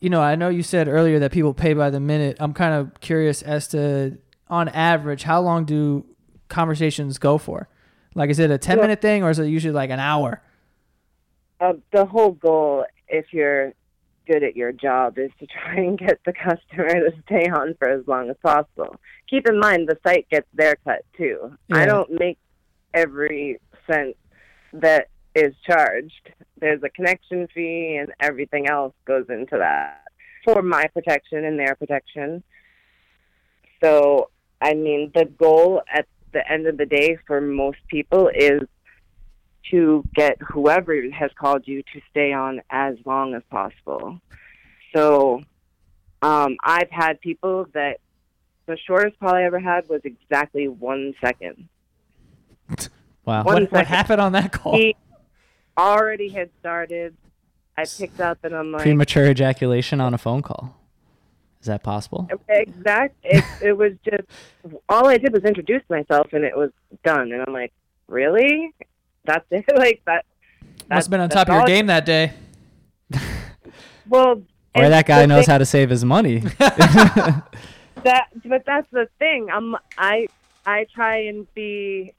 [0.01, 2.37] you know, I know you said earlier that people pay by the minute.
[2.41, 6.05] I'm kind of curious as to, on average, how long do
[6.49, 7.69] conversations go for?
[8.15, 8.83] Like, is it a 10 Yeah.
[8.83, 10.43] minute thing or is it usually like an hour?
[11.61, 13.73] Uh, the whole goal, if you're
[14.27, 17.89] good at your job, is to try and get the customer to stay on for
[17.89, 18.97] as long as possible.
[19.29, 21.57] Keep in mind, the site gets their cut too.
[21.69, 21.77] Yeah.
[21.77, 22.39] I don't make
[22.95, 24.17] every cent
[24.73, 26.31] that is charged.
[26.59, 30.03] There's a connection fee, and everything else goes into that
[30.45, 32.43] for my protection and their protection.
[33.83, 38.63] So, I mean, the goal at the end of the day for most people is
[39.71, 44.21] to get whoever has called you to stay on as long as possible.
[44.95, 45.43] So
[46.23, 47.99] um, I've had people that
[48.67, 51.69] the shortest call I ever had was exactly one second.
[53.27, 53.45] Wow.
[53.45, 54.75] One What, what happened on that call?
[54.75, 54.97] He
[55.79, 57.17] already had started.
[57.77, 60.77] I picked up and I'm like, Premature ejaculation on a phone call.
[61.61, 62.29] Is that possible?
[62.49, 63.17] exact.
[63.23, 64.23] It, it was just
[64.89, 66.71] all I did was introduce myself and it was
[67.05, 67.33] done.
[67.33, 67.73] And I'm like,
[68.07, 68.75] really?
[69.25, 69.65] That's it?
[69.77, 70.25] like that?
[70.63, 72.33] Must that's- have been on top of your game that day.
[74.09, 74.43] Well,
[74.75, 76.39] Or that guy knows thing- how to save his money.
[78.03, 80.27] that but that's the thing i'm i
[80.65, 82.13] i try and be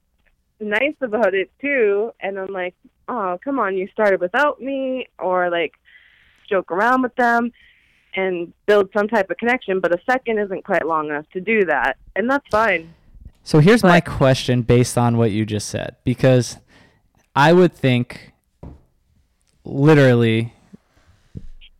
[0.60, 2.74] nice about it too and i'm like
[3.08, 5.74] oh come on you started without me or like
[6.48, 7.52] joke around with them
[8.14, 11.64] and build some type of connection but a second isn't quite long enough to do
[11.64, 12.92] that and that's fine
[13.44, 16.58] So here's my question based on what you just said because
[17.34, 18.32] I would think
[19.64, 20.52] literally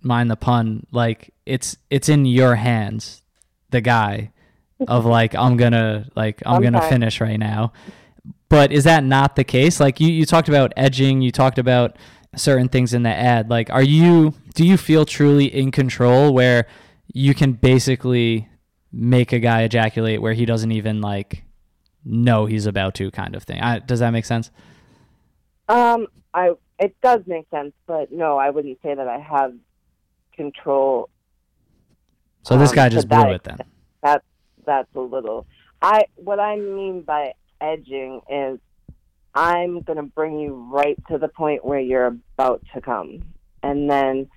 [0.01, 3.23] mind the pun like it's it's in your hands
[3.71, 4.31] the guy
[4.89, 6.89] of like I'm going to like I'm going to Okay.
[6.89, 7.73] finish right now
[8.53, 9.81] but is that not the case?
[9.81, 11.97] Like you, you talked about edging, you talked about
[12.37, 13.49] certain things in the ad.
[13.49, 16.67] Like, are you do you feel truly in control where
[17.15, 18.51] you can basically
[18.93, 21.45] make a guy ejaculate where he doesn't even like
[22.05, 23.59] know he's about to, kind of thing?
[23.59, 24.51] I, does that make sense?
[25.71, 29.55] Um, I it does make sense, but no, I wouldn't say that I have
[30.37, 31.09] control.
[32.43, 33.61] So this um, guy just blew it then.
[34.03, 34.27] That's
[34.67, 35.47] that's a little.
[35.81, 37.33] I what I mean by
[37.63, 38.59] edging is
[39.35, 43.23] I'm gonna bring you right to the point where you're about to come,
[43.63, 44.29] and then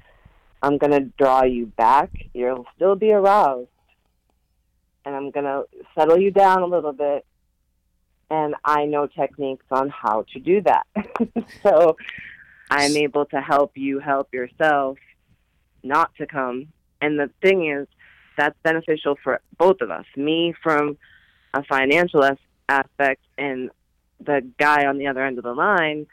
[0.62, 2.12] I'm gonna draw you back.
[2.34, 3.70] You'll still be aroused,
[5.04, 5.64] and I'm gonna
[5.98, 7.26] settle you down a little bit.
[8.32, 10.88] And I know techniques on how to do that.
[11.64, 11.96] so
[12.72, 14.98] I'm able to help you help yourself
[15.84, 16.70] not to come.
[17.02, 17.88] And the thing is,
[18.36, 20.06] that's beneficial for both of us.
[20.18, 20.98] Me from
[21.54, 22.24] a financial
[22.70, 23.70] aspect, and
[24.20, 26.08] the guy on the other end of the line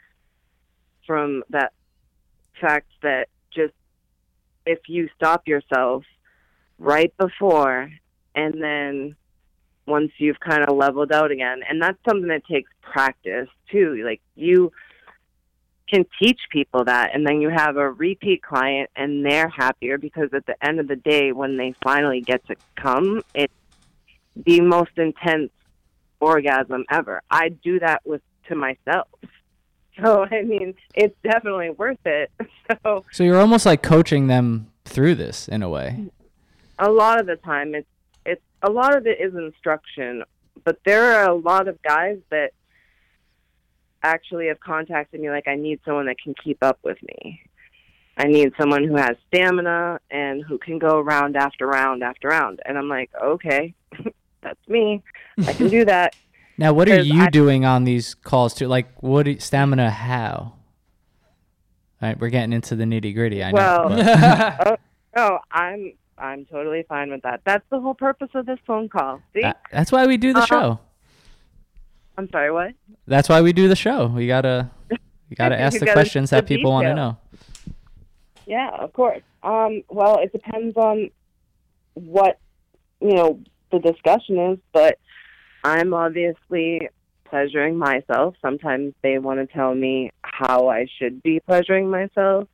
[1.05, 1.73] from that
[2.59, 3.73] fact that just
[4.65, 6.03] if you stop yourself
[6.79, 7.89] right before
[8.35, 9.15] and then
[9.85, 14.21] once you've kind of leveled out again and that's something that takes practice too like
[14.35, 14.71] you
[15.89, 20.29] can teach people that and then you have a repeat client and they're happier because
[20.33, 23.53] at the end of the day when they finally get to come it's
[24.35, 25.51] the most intense
[26.23, 27.21] orgasm ever.
[27.29, 29.07] I do that with to myself.
[30.01, 32.31] So i mean it's definitely worth it.
[32.83, 36.07] So So you're almost like coaching them through this in a way.
[36.79, 37.87] a lot of the time it's
[38.25, 40.23] it's a lot of it is instruction
[40.63, 42.53] but there are a lot of guys that
[44.01, 47.41] actually have contacted me like i need someone that can keep up with me.
[48.17, 52.61] I need someone who has stamina and who can go round after round after round.
[52.65, 53.73] And i'm like okay
[54.43, 55.01] that's me
[55.47, 56.15] i can do that
[56.57, 58.67] Now, what are you I- doing on these calls too?
[58.67, 59.89] Like, what do- stamina?
[59.89, 60.53] How?
[62.01, 63.43] All right, we're getting into the nitty gritty.
[63.43, 63.57] I know.
[63.57, 64.79] Well- but
[65.15, 69.19] oh i'm i'm totally fine with that that's the whole purpose of this phone call
[69.33, 70.45] see that- that's why we do the Uh-huh.
[70.61, 70.79] show.
[72.17, 72.73] i'm sorry what
[73.07, 74.07] That's why we do the show.
[74.07, 74.69] We gotta,
[75.29, 77.17] we gotta ask You the gotta questions that people want to know.
[78.45, 79.21] Yeah, of course.
[79.41, 81.09] Um, well, it depends on
[81.95, 82.37] what
[83.01, 83.39] you know
[83.73, 84.97] the discussion is, but
[85.63, 86.87] I'm obviously
[87.25, 88.35] pleasuring myself.
[88.41, 92.47] Sometimes they want to tell me how I should be pleasuring myself,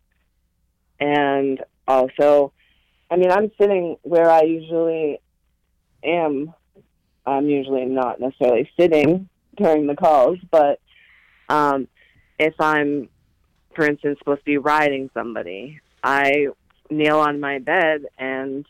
[0.99, 2.53] and also,
[3.11, 5.19] I mean, I'm sitting where I usually
[6.03, 6.53] am.
[7.25, 10.79] I'm usually not necessarily sitting during the calls, but
[11.49, 11.87] um,
[12.39, 13.09] if I'm
[13.79, 16.47] for instance, supposed to be riding somebody, I
[16.89, 18.65] kneel on my bed and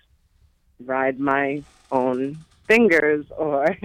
[0.86, 3.76] ride my own fingers or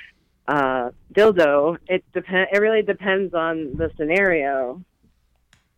[0.48, 1.78] uh, dildo.
[1.86, 2.48] It depend.
[2.52, 4.82] It really depends on the scenario.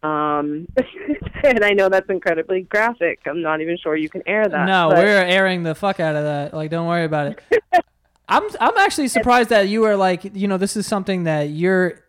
[0.02, 0.66] Um,
[1.44, 3.20] and I know that's incredibly graphic.
[3.26, 4.66] I'm not even sure you can air that.
[4.66, 6.54] no, but- we're airing the fuck out of that.
[6.54, 7.62] Like, don't worry about it.
[8.28, 12.04] I'm I'm actually surprised that you are like, you know, this is something that you're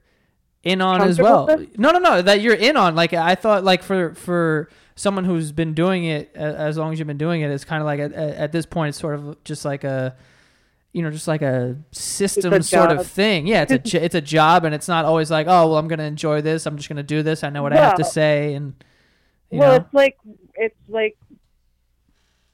[0.63, 1.47] in on as well.
[1.47, 1.79] With?
[1.79, 2.93] No, no, no, that you're in on.
[2.93, 4.69] Like, I thought, like for for
[5.01, 7.85] someone who's been doing it as long as you've been doing it, it's kind of
[7.85, 10.15] like at, at at this point, it's sort of just like a,
[10.93, 13.47] you know, just like a system sort of thing.
[13.47, 16.03] Yeah, it's a it's a job, and it's not always like, oh, well, I'm gonna
[16.03, 16.65] enjoy this.
[16.65, 17.43] I'm just gonna do this.
[17.43, 18.73] I know what I have to say, and
[19.49, 19.77] you well, know.
[19.77, 20.17] it's like
[20.55, 21.17] it's like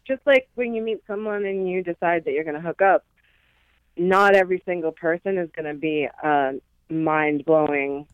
[0.07, 3.05] just like when you meet someone and you decide that you're going to hook up.
[3.97, 6.53] Not every single person is going to be a
[6.89, 8.07] mind blowing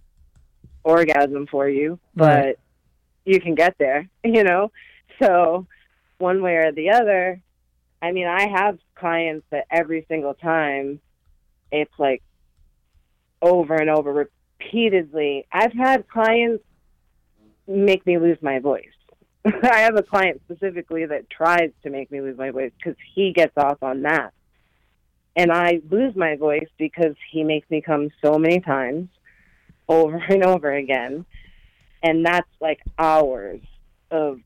[0.83, 2.59] orgasm for you, but Right.
[3.25, 4.09] You can get there.
[4.23, 4.71] You know,
[5.21, 5.67] so
[6.17, 7.41] one way or the other.
[8.01, 10.99] I mean, I have clients that every single time
[11.71, 12.23] it's like
[13.41, 15.45] over and over repeatedly.
[15.51, 16.63] I've had clients
[17.67, 18.85] make me lose my voice.
[19.45, 23.33] I have a client specifically that tries to make me lose my voice because he
[23.33, 24.33] gets off on that.
[25.35, 29.09] And I lose my voice because he makes me come so many times
[29.89, 31.25] over and over again.
[32.03, 33.61] And that's like hours
[34.11, 34.39] of,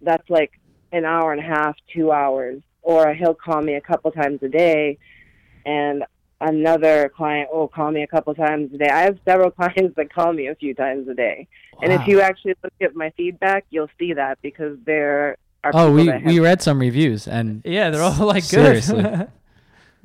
[0.00, 0.52] that's like
[0.90, 2.62] an hour and a half, two hours.
[2.82, 4.98] Or he'll call me a couple times a day
[5.66, 6.04] and
[6.40, 8.88] another client will call me a couple times a day.
[8.88, 11.46] I have several clients that call me a few times a day.
[11.82, 15.78] And if you actually look at my feedback, you'll see that because there are Oh,
[15.86, 18.82] people we that have, we read some reviews and Yeah, they're all like good.
[18.82, 19.02] Seriously.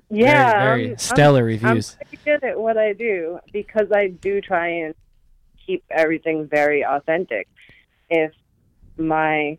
[0.09, 1.95] yeah, very, very I'm- stellar I'm, reviews.
[2.01, 4.93] I'm pretty good at what I do because I do try and
[5.65, 7.47] keep everything very authentic.
[8.09, 8.31] If
[8.97, 9.57] my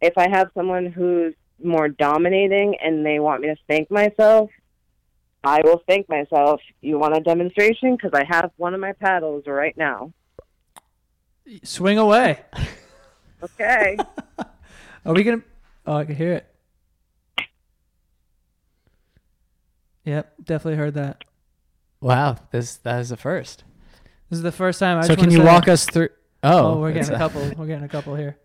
[0.00, 4.50] if I have someone who's more dominating and they want me to spank myself,
[5.42, 6.60] I will thank myself.
[6.80, 7.96] You want a demonstration?
[7.96, 10.12] Because I have one of my paddles right now.
[11.62, 12.40] Swing away.
[13.42, 13.98] Okay.
[15.04, 15.42] Are we gonna?
[15.86, 16.46] Oh, I can hear it.
[20.04, 21.24] Yep, definitely heard that.
[22.00, 23.64] Wow, this that is the first.
[24.30, 24.98] This is the first time.
[24.98, 26.08] I so just can wanna you say- walk us through?
[26.42, 27.40] Oh, Oh, we're getting a a- couple.
[27.56, 28.36] We're getting a couple here.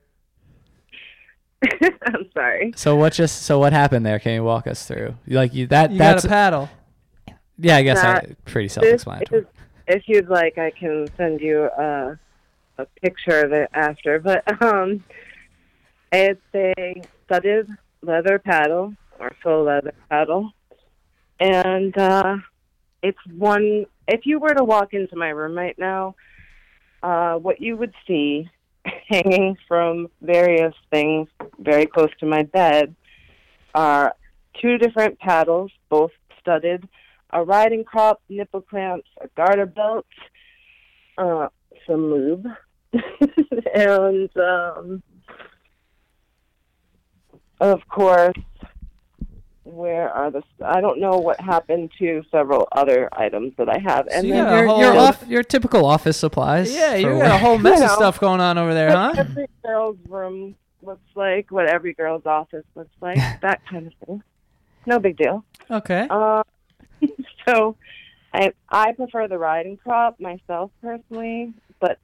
[2.06, 2.74] I'm sorry.
[2.76, 4.20] So what just so what happened there?
[4.20, 5.16] Can you walk us through?
[5.28, 6.70] Like you that You that's got a paddle.
[7.58, 9.42] yeah, I guess That- I, pretty self-explanatory.
[9.42, 9.48] is,
[9.88, 12.18] if you'd like, I can send you a,
[12.78, 14.20] a picture of it after.
[14.20, 15.04] But um,
[16.14, 17.70] it's a studded
[18.02, 20.52] leather paddle or full leather paddle,
[21.40, 22.38] and uh,
[23.04, 23.86] it's one.
[24.12, 26.16] If you were to walk into my room right now,
[27.04, 28.50] uh, what you would see
[29.08, 31.30] hanging from various things
[31.60, 32.96] very close to my bed
[33.76, 34.16] are
[34.60, 36.88] two different paddles, both studded
[37.32, 40.08] a riding crop, nipple clamps, a garter belt,
[41.20, 41.48] uh,
[41.86, 42.48] some lube,
[43.76, 45.04] and um,
[47.60, 48.34] of course,
[49.70, 50.42] where are the?
[50.64, 54.44] I don't know what happened to several other items that I have, and you then
[54.46, 56.74] got a your, whole- your off your typical office supplies.
[56.74, 59.14] Yeah, you got a whole mess You of stuff going on over there, what huh?
[59.18, 64.24] every girl's room looks like, what every girl's office looks like, that kind of thing.
[64.86, 65.44] No big deal.
[65.70, 66.08] Okay.
[66.10, 66.44] Uh,
[67.48, 67.76] so
[68.34, 72.00] I I prefer the riding crop myself personally, but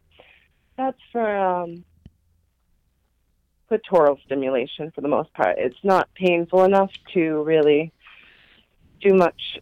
[0.78, 1.84] that's for um
[3.70, 5.58] clitoral stimulation for the most part.
[5.58, 7.92] It's not painful enough to really
[9.02, 9.60] do much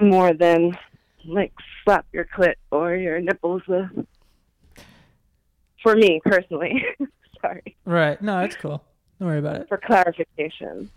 [0.00, 0.76] more than
[1.24, 1.52] like
[1.84, 4.06] slap your clit or your nipples with.
[5.82, 6.84] For me personally.
[7.40, 7.76] Sorry.
[7.84, 8.20] Right.
[8.20, 8.82] No, it's cool.
[9.18, 9.68] Don't worry about it.
[9.68, 10.90] For clarification.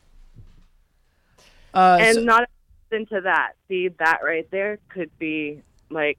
[1.74, 2.50] Uh, and so- not
[2.92, 3.54] into that.
[3.68, 6.18] See, that right there could be like,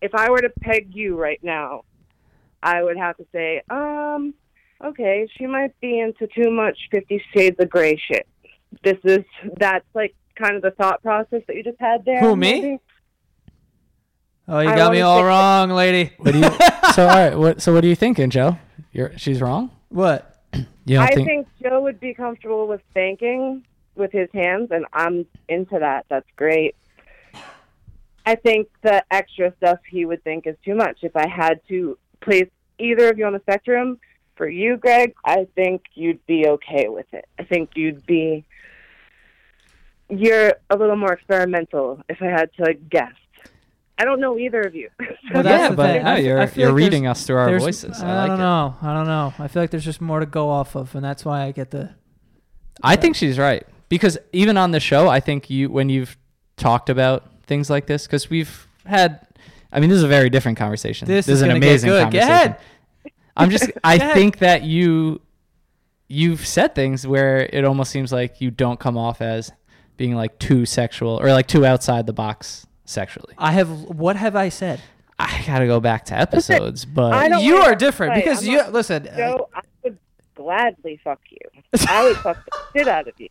[0.00, 1.84] if I were to peg you right now,
[2.62, 4.34] I would have to say, um,
[4.84, 8.26] okay, she might be into too much Fifty Shades of Grey shit.
[8.84, 9.24] This is
[9.58, 12.20] that's like kind of the thought process that you just had there.
[12.20, 12.60] Who, me?
[12.60, 12.78] maybe?
[14.48, 16.12] oh, you I got me wanna all say- wrong, lady.
[16.18, 16.44] What do you,
[16.94, 18.58] so all right, what so what are you thinking, Joe?
[18.92, 19.70] You're she's wrong.
[19.88, 20.34] What?
[20.52, 23.64] You don't I think, think Joe would be comfortable with spanking
[23.94, 26.06] with his hands, and I'm into that.
[26.08, 26.74] That's great.
[28.24, 30.98] I think the extra stuff he would think is too much.
[31.02, 32.48] If I had to place
[32.78, 33.98] either of you on the spectrum,
[34.38, 37.26] for you, Greg, I think you'd be okay with it.
[37.38, 38.46] I think you'd be.
[40.08, 43.12] You're a little more experimental, if I had to guess.
[43.98, 44.88] I don't know either of you.
[45.34, 46.04] Well, that's yeah, but thing.
[46.04, 48.00] no, you're, you're like reading us through our voices.
[48.00, 48.42] I, I, like don't it.
[48.42, 48.76] know.
[48.80, 49.34] I don't know.
[49.38, 51.70] I feel like there's just more to go off of, and that's why I get
[51.70, 51.94] the.
[52.82, 56.16] I think she's right because even on the show, I think you when you've
[56.56, 59.26] talked about things like this because we've had.
[59.70, 61.06] I mean, this is a very different conversation.
[61.06, 61.98] This is, is an gonna get amazing good.
[61.98, 62.56] Go conversation.
[63.38, 63.46] Ahead.
[63.46, 63.70] I'm just.
[63.84, 65.20] I think that you,
[66.08, 69.50] you've said things where it almost seems like you don't come off as
[69.96, 73.34] being like too sexual or like too outside the box sexually.
[73.38, 73.68] I have.
[73.70, 74.80] What have I said?
[75.18, 79.08] I gotta go back to episodes, but You are different because I'm you not- listen.
[79.16, 79.98] Joe, I would
[80.34, 81.38] gladly fuck you.
[81.88, 83.28] I would fuck the shit out of you.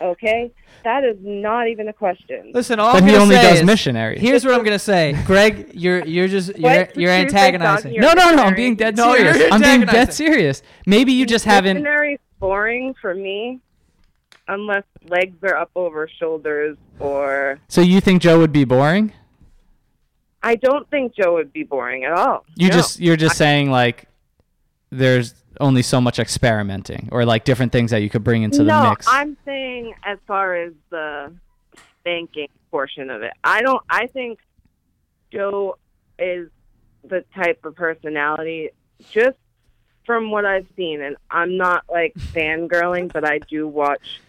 [0.00, 0.50] Okay?
[0.84, 2.52] That is not even a question.
[2.54, 4.18] Listen, all but I'm he only say does is- missionary.
[4.18, 5.70] Here's what I'm gonna say, Greg.
[5.74, 7.94] You're you're just you're you're did you say, antagonizing.
[8.00, 8.44] no, no, no.
[8.44, 9.48] I'm being dead No, serious.
[9.52, 10.62] I'm being dead serious.
[10.86, 11.78] Maybe you just haven't.
[11.78, 13.60] Missionary's boring for me
[14.46, 19.12] unless legs are up over shoulders or So you think Joe would be boring?
[20.42, 22.44] I don't think Joe would be boring at all.
[22.54, 22.74] You No.
[22.76, 24.04] just you're just saying like
[24.90, 28.82] there's only so much experimenting or like different things that you could bring into no,
[28.82, 29.06] the mix.
[29.08, 31.32] I'm saying as far as the
[32.00, 33.32] spanking portion of it.
[33.44, 34.38] I don't I think
[35.32, 35.76] Joe
[36.18, 36.48] is
[37.04, 38.70] the type of personality
[39.10, 39.36] just
[40.04, 44.20] from what I've seen and I'm not like fangirling, but I do watch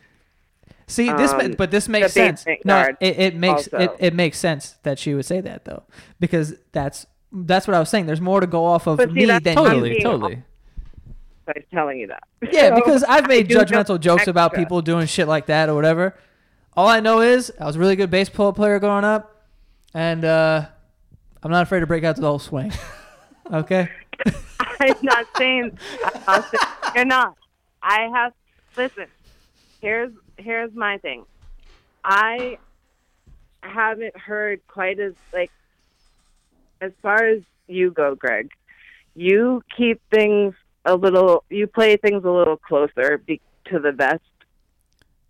[0.89, 2.45] See this, Um, but this makes sense.
[2.65, 3.95] No, it, it makes it, also.
[3.99, 5.84] it makes sense that she would say that though,
[6.19, 8.07] because that's that's what I was saying.
[8.07, 10.01] There's more to go off of see, me than totally, you.
[10.01, 10.43] totally.
[11.54, 12.24] By telling you that.
[12.52, 16.16] Yeah, So, because I've made judgmental jokes about people doing shit like that or whatever.
[16.76, 19.43] All I know is I was a really good baseball player growing up,
[19.93, 20.66] and uh,
[21.43, 22.72] I'm not afraid to break out to the whole swing.
[23.52, 23.89] Okay.
[24.80, 27.36] I'm not saying I'm not saying you're not.
[27.82, 28.34] I have
[28.78, 29.08] listen.
[29.82, 31.26] Here's here's my thing.
[32.04, 32.60] I
[33.62, 35.50] haven't heard quite as like
[36.80, 38.52] as far as you go, Greg.
[39.16, 40.54] You keep things
[40.90, 41.44] a little.
[41.50, 44.22] You play things a little closer be, to the vest.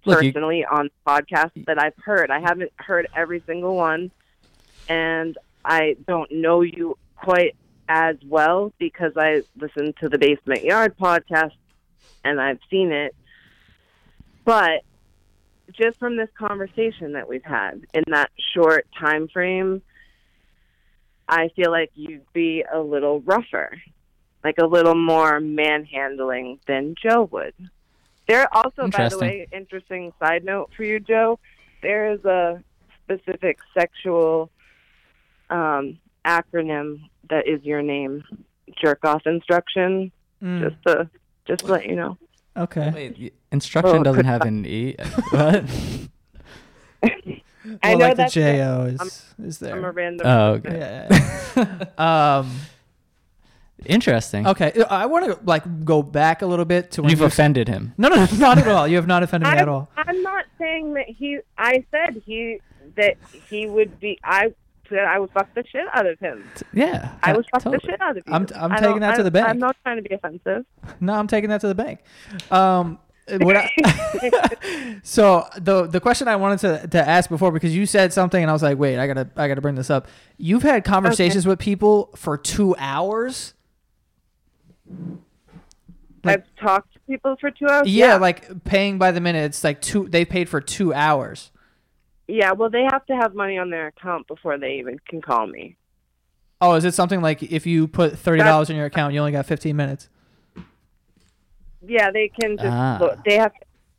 [0.06, 2.32] Look, you- personally on podcasts that I've heard.
[2.32, 4.12] I haven't heard every single one,
[4.88, 7.56] and I don't know you quite
[7.90, 11.54] as well because I listen to the Basement Yard podcast
[12.24, 13.16] and I've seen it.
[14.46, 14.84] But
[15.74, 19.82] just from this conversation that we've had in that short time frame,
[21.28, 23.72] I feel like you'd be a little rougher,
[24.44, 27.54] like a little more manhandling than Joe would.
[28.28, 31.40] There also, by the way, interesting side note for you, Joe.
[31.82, 32.62] There is a
[33.04, 34.52] specific sexual
[35.50, 38.24] um, acronym that is your name,
[38.82, 40.12] jerk off instruction.
[40.44, 41.10] Mm, Just to
[41.48, 42.18] just to let you know.
[42.56, 42.92] okay.
[42.94, 44.96] Wait, instruction Oh, doesn't have an E.
[45.32, 45.66] what?
[47.84, 48.58] I know like the that's it.
[48.58, 49.92] Jo is is I'm a there.
[49.92, 50.28] random.
[50.28, 50.78] Oh, okay.
[50.80, 51.08] Yeah.
[51.98, 52.38] yeah.
[52.40, 52.52] um.
[53.86, 54.46] Interesting.
[54.48, 54.74] Okay.
[54.90, 57.94] I want to like go back a little bit to when You've you offended him.
[57.98, 58.88] No, no, no, not at all.
[58.88, 59.90] You have not offended me at all.
[59.98, 61.40] I'm not saying that he.
[61.58, 62.60] I said he
[62.96, 63.16] that
[63.50, 64.20] he would be.
[64.24, 64.54] I
[64.90, 66.44] said I would fuck the shit out of him.
[66.74, 67.14] Yeah.
[67.22, 67.80] I would fuck totally.
[67.84, 68.34] the shit out of you.
[68.34, 69.48] I'm- I'm I taking don't- that to the bank.
[69.48, 70.66] I'm not trying to be offensive.
[71.00, 72.00] No, I'm taking that to the bank.
[72.52, 72.98] Um,
[73.42, 78.12] what I, so the the question I wanted to, to ask before because you said
[78.12, 80.08] something and I was like, wait, I gotta I gotta bring this up.
[80.38, 83.54] You've had conversations with people for two hours.
[86.24, 87.88] Like- I've talked to people for two hours.
[87.88, 89.46] Yeah, like paying by the minute.
[89.46, 90.08] It's like two.
[90.10, 91.52] They paid for two hours.
[92.28, 92.52] yeah.
[92.52, 95.78] Well, they have to have money on their account before they even can call me.
[96.62, 99.32] Oh, is it something like if you put thirty dollars in your account, you only
[99.32, 100.10] got fifteen minutes?
[101.86, 102.68] Yeah, they can just.
[102.68, 103.16] Ah.
[103.26, 103.54] they have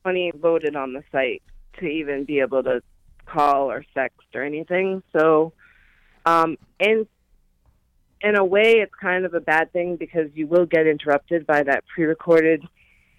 [0.04, 1.42] money loaded on the site
[1.78, 2.82] to even be able to
[3.24, 5.02] call or text or anything.
[5.16, 5.54] So,
[6.26, 7.06] um, in
[8.22, 11.62] in a way, it's kind of a bad thing because you will get interrupted by
[11.62, 12.62] that pre-recorded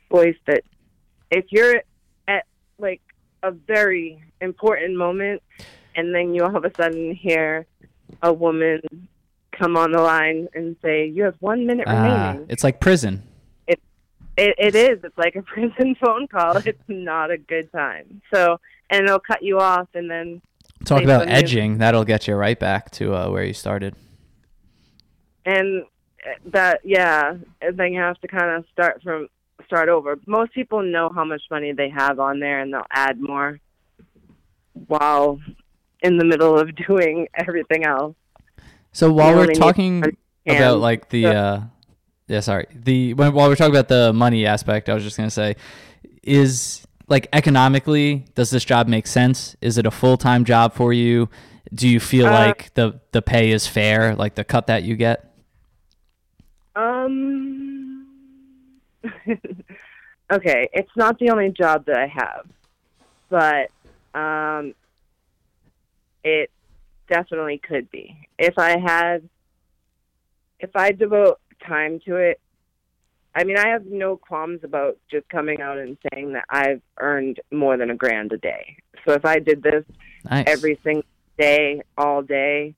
[0.10, 0.36] voice.
[0.48, 0.64] That
[1.30, 1.82] if you're
[2.28, 2.46] at
[2.78, 3.02] like
[3.44, 5.42] a very important moment,
[5.96, 7.66] and then you all of a sudden hear
[8.22, 8.82] a woman
[9.52, 13.24] come on the line and say, "You have one minute Ah, remaining." it's like prison.
[14.38, 15.04] It, it is.
[15.04, 16.58] It's like a prison phone call.
[16.58, 18.22] It's not a good time.
[18.34, 20.42] So, and it'll cut you off, and then
[20.86, 21.78] Talk about edging.
[21.80, 23.96] That'll get you right back to uh, where you started.
[25.46, 25.84] And
[26.46, 29.28] that yeah, and then you have to kind of start from
[29.66, 30.18] start over.
[30.28, 33.60] Most people know how much money they have on there, and they'll add more
[34.88, 35.40] while
[36.02, 38.16] in the middle of doing everything else.
[38.92, 40.04] So while You we're talking
[40.48, 41.62] about like the So- uh
[42.28, 42.68] yeah sorry.
[42.74, 45.56] The when, while we're talking about the money aspect i was just going to say
[46.24, 49.56] is like economically does this job make sense?
[49.62, 51.30] Is it a full-time job for you?
[51.74, 54.96] Do you feel Uh, like the the pay is fair like the cut that you
[54.96, 55.31] get
[57.06, 58.08] Um.
[60.32, 62.48] okay, it's not the only job that I have,
[63.30, 63.72] but
[64.20, 64.74] um,
[66.24, 66.52] it
[67.10, 68.28] definitely could be.
[68.38, 69.28] If I had,
[70.60, 72.40] if I devote time to it,
[73.34, 77.40] I mean, I have no qualms about just coming out and saying that I've earned
[77.52, 78.76] more than a grand a day.
[79.06, 79.86] So if I did this
[80.30, 81.06] nice every single
[81.38, 82.76] day, all day,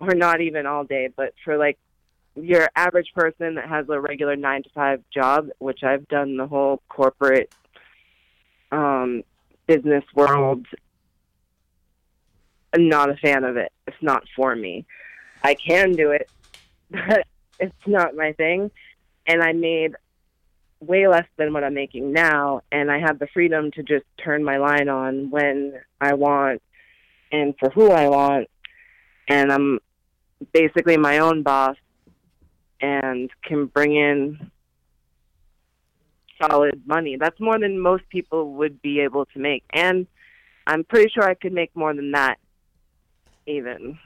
[0.00, 1.78] or not even all day, but for like
[2.36, 6.46] your average person that has a regular nine to five job, which I've done the
[6.46, 7.52] whole corporate
[8.72, 9.22] um,
[9.66, 10.66] business world.
[12.72, 13.72] I'm not a fan of it.
[13.86, 14.84] It's not for me.
[15.42, 16.28] I can do it,
[16.90, 17.26] but
[17.60, 18.70] it's not my thing.
[19.26, 19.94] And I made
[20.80, 24.44] way less than what I'm making now, and I have the freedom to just turn
[24.44, 26.62] my line on when I want
[27.32, 28.48] and for who I want.
[29.28, 29.78] And I'm
[30.52, 31.76] basically my own boss
[32.80, 34.50] and can bring in
[36.40, 37.16] solid money.
[37.16, 39.64] That's more than most people would be able to make.
[39.72, 40.06] And
[40.66, 42.38] I'm pretty sure I could make more than that
[43.46, 43.98] even.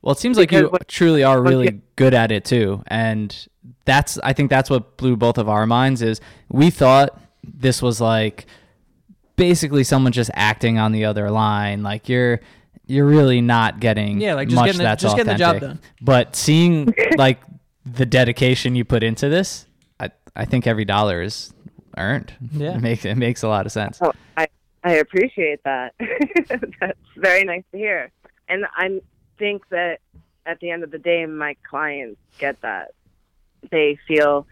[0.00, 2.82] Well, it seems like you Because when- truly are really you- good at it too,
[2.88, 3.46] and
[3.84, 6.02] that's I think that's what blew both of our minds.
[6.02, 8.46] Is we thought this was like
[9.36, 12.40] basically someone just acting on the other line, like you're
[12.88, 15.60] you're really not getting Yeah, like just much getting the- that's just getting the job
[15.60, 15.78] done.
[16.00, 17.38] But seeing like
[17.84, 19.66] the dedication you put into this,
[19.98, 21.52] I I think every dollar is
[21.96, 22.34] earned.
[22.52, 22.74] Yeah.
[22.76, 23.98] it makes it makes a lot of sense.
[24.00, 24.48] Oh, I
[24.84, 25.94] I appreciate that.
[26.80, 28.10] That's very nice to hear.
[28.48, 29.00] And I
[29.38, 30.00] think that
[30.44, 32.92] at the end of the day, my clients get that.
[33.70, 34.46] They feel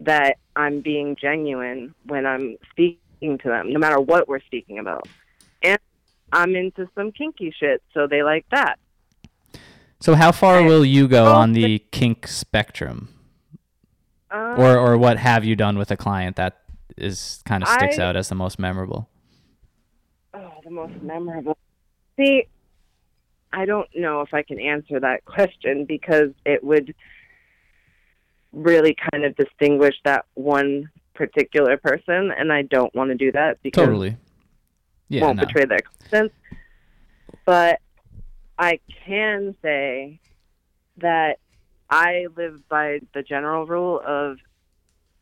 [0.00, 5.08] that I'm being genuine when I'm speaking to them, no matter what we're speaking about.
[5.62, 5.78] And
[6.32, 8.78] I'm into some kinky shit, so they like that.
[10.02, 13.08] So how far will you go Oh, on the kink spectrum?
[14.32, 16.58] Um, or or what have you done with a client that
[16.96, 19.08] is kind of sticks I- out as the most memorable?
[20.34, 21.56] Oh, the most memorable.
[22.16, 22.48] See,
[23.52, 26.94] I don't know if I can answer that question because it would
[28.52, 33.62] really kind of distinguish that one particular person, and I don't want to do that
[33.62, 34.16] because Totally.
[35.08, 35.22] Yeah.
[35.26, 35.44] won't no.
[35.44, 36.32] betray their confidence.
[37.44, 37.80] But
[38.58, 40.20] I can say
[40.98, 41.38] that
[41.90, 44.38] I live by the general rule of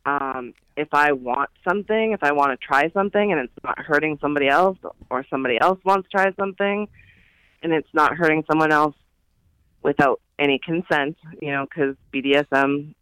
[0.05, 4.17] um, if I want something, if I want to try something and it's not hurting
[4.21, 4.77] somebody else,
[5.09, 6.87] or somebody else wants to try something
[7.61, 8.95] and it's not hurting someone else
[9.83, 12.93] without any consent, you know, because BDSM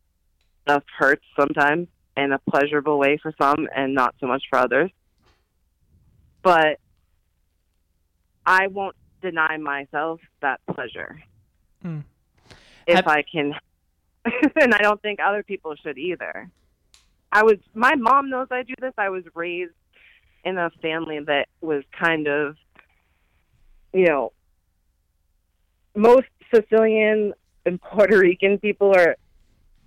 [0.63, 4.91] stuff hurts sometimes in a pleasurable way for some and not so much for others.
[6.41, 6.79] But
[8.45, 11.21] I won't deny myself that pleasure
[11.81, 11.99] Hmm.
[12.87, 13.53] if Have- I can,
[14.55, 16.49] and I don't think other people should either.
[17.31, 18.93] I was my mom knows I do this.
[18.97, 19.71] I was raised
[20.43, 22.55] in a family that was kind of,
[23.93, 24.31] you know,
[25.95, 27.33] most Sicilian
[27.65, 29.15] and Puerto Rican people are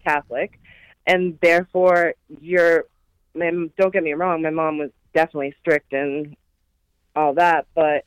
[0.04, 0.58] Catholic,
[1.06, 2.84] and therefore you're.
[3.34, 6.36] and Don't get me wrong, my mom was definitely strict and
[7.14, 8.04] all that, but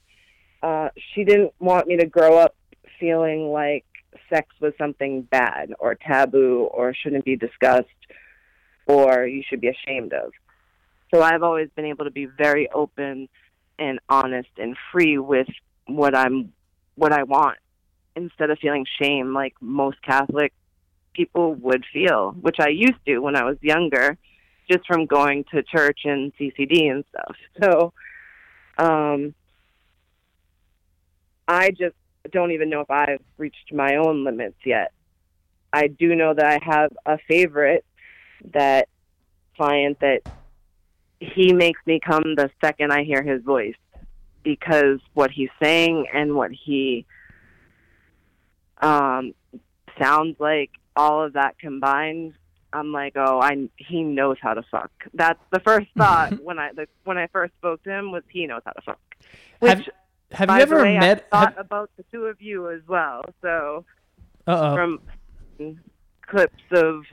[0.66, 2.56] uh, she didn't want me to grow up
[3.00, 3.86] feeling like
[4.34, 7.86] sex was something bad or taboo or shouldn't be discussed
[8.88, 10.32] or you should be ashamed of.
[11.14, 13.30] So I've always been able to be very open
[13.78, 15.48] and honest and free with
[15.86, 16.52] what I'm
[16.96, 17.60] what I want
[18.16, 20.52] instead of feeling shame like most Catholic
[21.14, 24.18] people would feel, which I used to when I was younger,
[24.72, 27.36] just from going to church and CCD and stuff.
[27.62, 27.94] So
[28.80, 29.36] um
[31.48, 31.96] I just
[32.32, 34.92] don't even know if I've reached my own limits yet.
[35.72, 37.86] I do know that I have a favorite
[38.54, 38.88] that
[39.56, 40.22] client that
[41.20, 43.76] he makes me come the second I hear his voice
[44.44, 47.06] because what he's saying and what he
[48.82, 49.34] um
[50.00, 52.34] sounds like all of that combined
[52.76, 54.92] I'm like, oh, I he knows how to fuck.
[55.14, 58.46] That's the first thought when I the, when I first spoke to him was he
[58.48, 59.00] knows how to fuck.
[59.60, 59.86] Which, Have,
[60.32, 61.30] have by you the ever way, I met?
[61.30, 63.24] thought about the two of you as well.
[63.42, 63.86] So
[64.48, 64.76] Uh oh.
[64.76, 65.80] from
[66.28, 67.04] clips of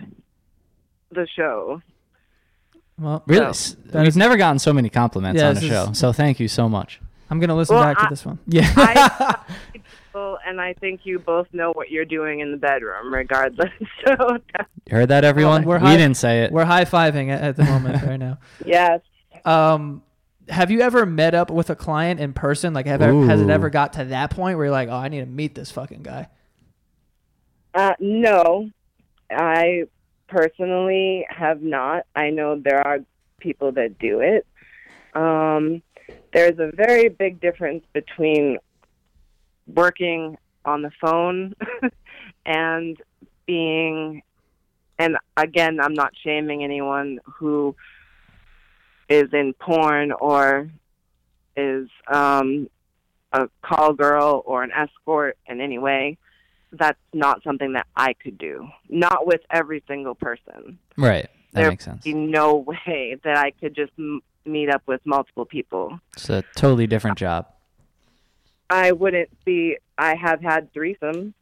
[1.10, 1.80] the show.
[2.98, 3.42] Well, Really?
[3.42, 3.48] No.
[3.50, 5.90] S- That We've is- never gotten so many compliments Yeah, on the show.
[5.90, 7.00] is- So thank you so much.
[7.30, 8.38] I'm gonna listen Well, back to this one.
[8.46, 8.70] Yeah.
[8.76, 9.36] I
[9.72, 13.70] people, and I think you both know what you're doing in the bedroom, regardless.
[14.06, 14.38] So
[14.86, 15.64] You heard that, everyone?
[15.64, 16.52] we're we high- didn't say it.
[16.52, 18.38] We're high fiving at, at the moment right now.
[18.66, 19.00] yes,
[19.46, 20.02] Um,
[20.52, 22.74] have you ever met up with a client in person?
[22.74, 25.08] Like, have ever, has it ever got to that point where you're like, oh, I
[25.08, 26.28] need to meet this fucking guy?
[27.74, 28.70] uh, no,
[29.30, 29.84] I
[30.28, 32.04] personally have not.
[32.14, 32.98] I know there are
[33.40, 34.46] people that do it.
[35.14, 35.82] Um,
[36.32, 38.58] there's a very big difference between
[39.66, 41.54] working on the phone
[42.46, 42.96] and
[43.46, 44.22] being
[44.98, 47.74] and again i'm not shaming anyone who
[49.18, 50.70] is in porn or
[51.56, 52.68] is um
[53.32, 56.16] a call girl or an escort in any way
[56.72, 58.54] that's not something that i could do
[58.88, 61.28] not with every single person right.
[61.52, 62.02] That there makes sense.
[62.04, 65.84] be no way that i could just m- meet up with multiple people
[66.16, 67.46] It's a totally different job.
[68.70, 69.76] I wouldn't be.
[69.98, 71.34] I have had threesomes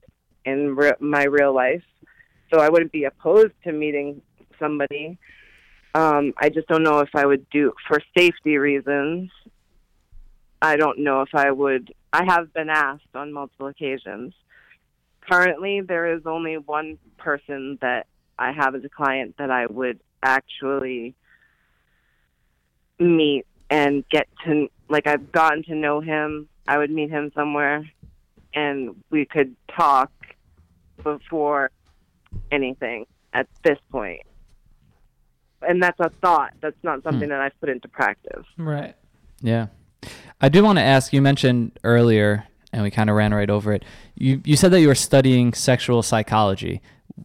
[0.45, 1.85] in re- my real life,
[2.53, 4.21] so I wouldn't be opposed to meeting
[4.59, 5.17] somebody.
[5.95, 9.31] Um, I just don't know if I would do for safety reasons.
[10.63, 11.93] I don't know if I would.
[12.13, 14.35] I have been asked on multiple occasions.
[15.29, 18.07] Currently, there is only one person that
[18.39, 21.15] I have as a client that I would actually
[22.99, 26.49] meet and get to like I've gotten to know him.
[26.69, 27.85] I would meet him somewhere
[28.55, 30.11] and we could talk
[31.03, 31.71] before
[32.51, 34.23] anything at this point.
[35.63, 36.53] And that's a thought.
[36.61, 38.45] That's not something that I've put into practice.
[38.57, 38.95] Right.
[39.41, 39.67] Yeah.
[40.41, 43.73] I do want to ask you mentioned earlier and we kind of ran right over
[43.73, 43.85] it.
[44.15, 46.81] You you said that you were studying sexual psychology.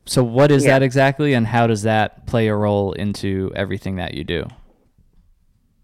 [0.05, 0.71] So what is Yeah.
[0.73, 4.47] that exactly and how does that play a role into everything that you do?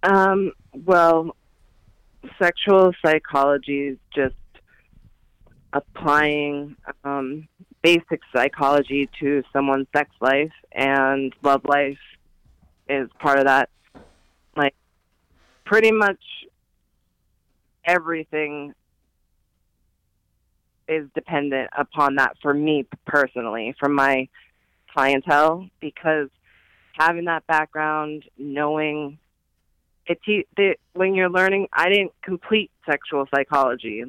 [0.04, 1.36] Um, well,
[2.40, 4.36] sexual psychology is just
[5.74, 7.48] applying um,
[7.82, 11.98] basic psychology to someone's sex life, and love life
[12.92, 13.70] is part of that.
[14.56, 14.76] Like,
[15.66, 16.20] pretty much
[17.86, 18.74] everything
[20.88, 24.28] is dependent upon that for me personally, for my
[24.94, 26.30] clientele, because
[26.94, 29.18] having that background, knowing
[30.06, 30.20] it
[30.58, 31.68] the, when you're learning.
[31.72, 34.04] I didn't complete sexual psychology.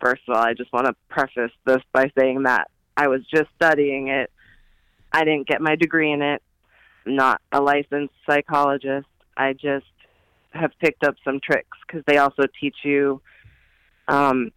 [0.00, 3.48] First of all, I just want to preface this by saying that I was just
[3.56, 4.30] studying it.
[5.12, 6.42] I didn't get my degree in it.
[7.08, 9.06] Not a licensed psychologist.
[9.36, 9.86] I just
[10.50, 13.20] have picked up some tricks because they also teach you
[14.08, 14.50] um,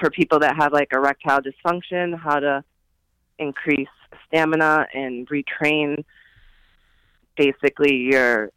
[0.00, 2.64] for people that have like erectile dysfunction how to
[3.38, 3.88] increase
[4.26, 6.04] stamina and retrain
[7.36, 8.50] basically your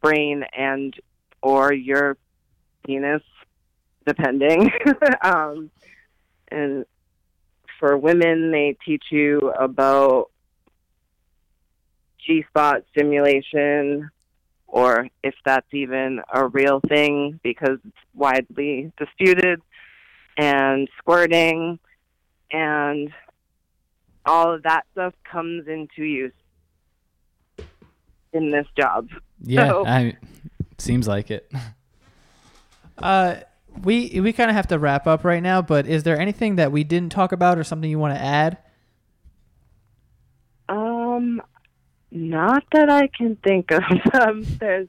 [0.00, 0.94] brain and
[1.42, 2.16] or your
[2.86, 3.22] penis
[4.06, 4.70] depending
[5.22, 5.70] um,
[6.48, 6.84] and
[7.78, 10.30] for women they teach you about
[12.26, 14.10] G spot stimulation
[14.66, 19.60] or if that's even a real thing because it's widely disputed
[20.36, 21.78] and squirting
[22.50, 23.10] and
[24.26, 26.32] all of that stuff comes into use
[28.32, 29.08] in this job.
[29.42, 30.16] Yeah, So- I
[30.78, 31.50] seems like it.
[32.96, 33.40] Uh,
[33.82, 36.70] we we kind of have to wrap up right now, but is there anything that
[36.70, 38.58] we didn't talk about or something you want to add?
[40.68, 41.42] Um,
[42.14, 43.82] not that I can think of.
[44.14, 44.88] Um, there's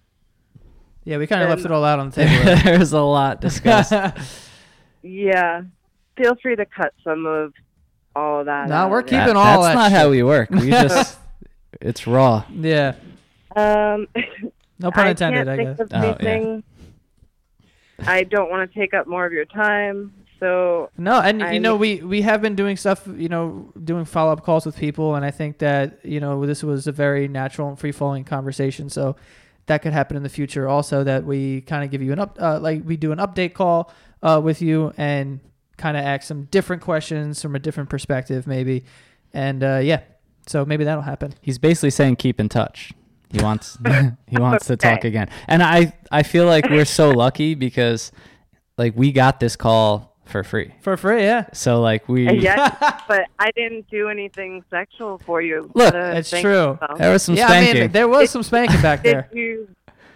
[1.03, 2.61] Yeah, we kind of left it all out on the table.
[2.63, 3.91] There's a lot discussed.
[5.01, 5.63] yeah.
[6.17, 7.53] Feel free to cut some of
[8.15, 8.69] all of that.
[8.69, 9.97] No, out we're keeping That- all that's that not shit.
[9.99, 10.49] how we work.
[10.51, 11.19] We just
[11.81, 12.45] it's raw.
[12.53, 12.93] yeah,
[13.55, 14.07] Um,
[14.79, 15.45] no pun I intended.
[15.45, 15.79] can't I think guess.
[15.81, 16.59] of Oh, yeah.
[18.07, 21.61] I don't want to take up more of your time, so No, and you I'm-
[21.61, 25.15] know we we have been doing stuff, you know, doing follow up calls with people,
[25.15, 28.89] and I think that you know this was a very natural and free flowing conversation.
[28.89, 29.15] So
[29.67, 30.67] that could happen in the future.
[30.67, 33.53] Also, that we kind of give you an up, uh, like we do an update
[33.53, 35.39] call uh, with you and
[35.77, 38.85] kind of ask some different questions from a different perspective, maybe.
[39.33, 40.01] And uh, yeah,
[40.47, 41.33] so maybe that'll happen.
[41.41, 42.91] He's basically saying keep in touch.
[43.31, 43.77] He wants
[44.27, 45.29] he wants to talk again.
[45.47, 48.11] And I I feel like we're so lucky because
[48.77, 50.73] like we got this call for free.
[50.81, 51.45] For free, yeah.
[51.53, 52.75] So like we yes,
[53.07, 55.69] but I didn't do anything sexual for you.
[55.73, 56.41] Look, to It's true.
[56.41, 56.97] yourself.
[56.97, 57.77] there was some yeah, spanking.
[57.77, 59.29] I mean, there was some spanking back Did there.
[59.33, 59.67] you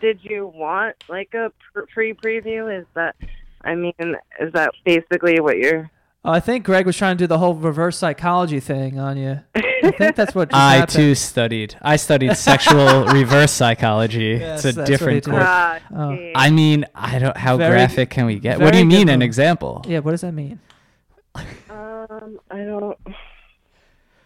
[0.01, 2.79] did you want like a pr- free preview?
[2.79, 3.15] Is that
[3.61, 3.93] I mean,
[4.39, 5.89] is that basically what you're?
[6.25, 9.39] Oh, I think Greg was trying to do the whole reverse psychology thing on you.
[9.55, 10.95] I think that's what just I happened.
[10.95, 11.77] too studied.
[11.81, 14.37] I studied sexual reverse psychology.
[14.39, 15.43] Yes, it's a different he course.
[15.47, 16.31] Ah, Oh.
[16.35, 17.37] I mean, I don't.
[17.37, 18.59] How Very graphic can we get?
[18.59, 19.25] What do you mean an move.
[19.27, 19.81] example?
[19.87, 20.59] Yeah, what does that mean?
[21.69, 22.97] Um, I don't.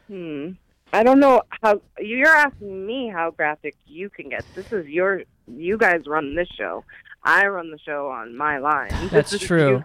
[0.07, 0.49] Hmm.
[0.91, 4.43] I don't know how you're asking me how graphic you can get.
[4.55, 5.23] This is your.
[5.47, 6.83] You guys run this show.
[7.23, 8.91] I run the show on my line.
[9.11, 9.83] That's is true.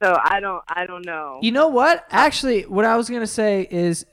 [0.00, 0.62] You- So I don't.
[0.68, 1.38] I don't know.
[1.42, 2.04] You know what?
[2.10, 4.04] Actually, what I was gonna say is,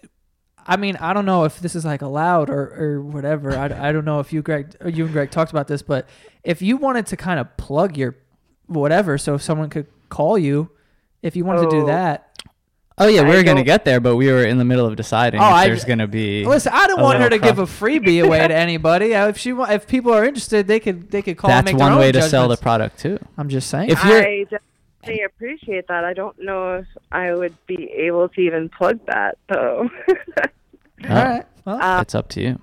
[0.66, 3.56] I mean, I don't know if this is like allowed or, or whatever.
[3.58, 6.08] I, I don't know if you Greg or you and Greg talked about this, but
[6.44, 8.16] if you wanted to kind of plug your
[8.68, 10.70] whatever, so if someone could call you,
[11.22, 11.86] if you wanted to do Oh.
[11.88, 12.30] that.
[13.00, 15.42] Oh yeah, we were gonna get there, but we were in the middle of deciding
[15.42, 16.46] Oh, if I- there's gonna be.
[16.46, 19.16] Listen, I don't want her to little give a freebie away to anybody.
[19.16, 21.50] Uh, If she, if people are interested, they could, they could call.
[21.50, 23.18] and That's make their one own way to sell the product too.
[23.38, 23.90] I'm just saying.
[23.90, 24.46] If you're I
[25.04, 26.04] definitely appreciate that.
[26.04, 29.90] I don't know if I would be able to even plug that though.
[31.10, 31.46] All right.
[31.66, 32.60] Well, Uh, it's up to you.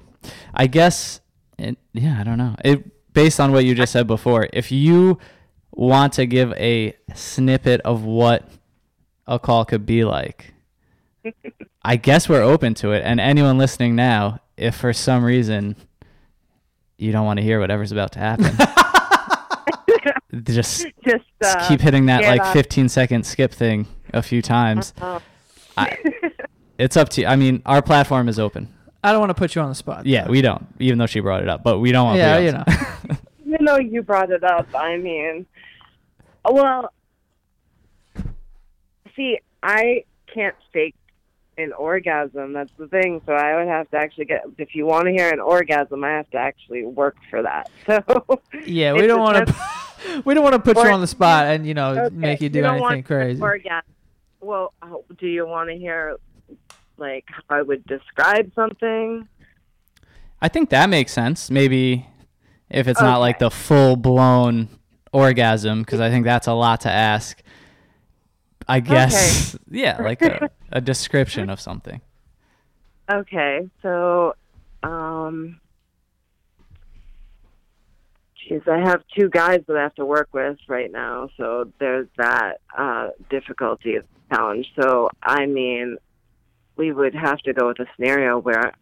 [0.55, 1.21] I guess.
[1.59, 2.57] It, yeah, I don't know.
[2.65, 4.49] It based on what you just said before.
[4.53, 5.19] If you
[5.73, 8.49] want to give a snippet of what
[9.27, 10.55] a call could be like,
[11.83, 13.03] I guess we're open to it.
[13.05, 15.77] And anyone listening now, if for some reason
[16.99, 18.47] you don't want to hear whatever's about to happen,
[20.45, 21.25] just Just just
[21.57, 24.93] uh, keep hitting that like that- 15 second skip thing a few times.
[25.01, 25.21] uh,
[25.77, 25.97] I,
[26.79, 27.27] it's up to you.
[27.27, 28.73] I mean, our platform is open.
[29.03, 30.05] I don't want to put you on the spot.
[30.07, 32.53] Yeah, we don't, even though she brought it up, but we don't want Yeah, you
[32.53, 32.65] know.
[33.47, 35.47] even though you brought it up, I mean,
[36.45, 36.93] well,
[39.17, 40.95] see, I can't fake
[41.59, 42.53] an orgasm.
[42.53, 43.21] That's the thing.
[43.27, 44.45] So I would have to actually get.
[44.59, 47.71] If you want to hear an orgasm, I have to actually work for that.
[47.87, 49.55] So Yeah, we don't want to.
[50.25, 52.49] We don't want to put you on the spot and you know Okay, make you
[52.49, 53.41] do don't want anything crazy.
[53.41, 53.83] Orgasm.
[54.41, 54.73] Well,
[55.19, 56.17] do you want to hear
[56.97, 59.29] like how I would describe something?
[60.41, 61.51] I think that makes sense.
[61.51, 62.07] Maybe
[62.71, 64.69] if it's not like the full blown
[65.13, 67.43] orgasm, because I think that's a lot to ask.
[68.69, 72.01] I guess, yeah, like a, a description of something.
[73.11, 74.37] Okay, so,
[74.85, 75.61] um,
[78.51, 82.09] geez, I have two guys that I have to work with right now, so there's
[82.17, 83.99] that uh, difficulty
[84.31, 84.67] challenge.
[84.81, 85.97] So, I mean,
[86.77, 88.73] we would have to go with a scenario where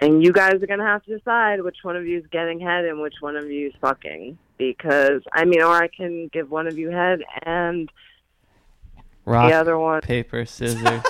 [0.00, 2.84] and you guys are gonna have to decide which one of you is getting head
[2.84, 4.36] and which one of you is fucking.
[4.58, 7.90] Because I mean, or I can give one of you head and
[9.24, 10.00] Rock, the other one.
[10.02, 11.02] paper, scissors.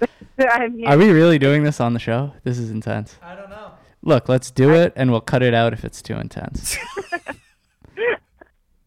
[0.38, 2.32] I mean, Are we really doing this on the show?
[2.44, 3.16] This is intense.
[3.22, 3.72] I don't know.
[4.02, 6.76] Look, let's do it, and we'll cut it out if it's too intense.
[7.96, 8.02] do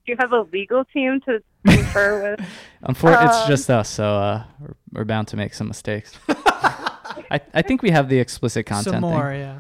[0.06, 2.48] you have a legal team to confer with?
[2.84, 6.18] Unfortunately, it's Um, just us, so uh, we're, we're bound to make some mistakes.
[6.30, 9.10] I, I think we have the explicit content Some thing.
[9.12, 9.60] more, yeah.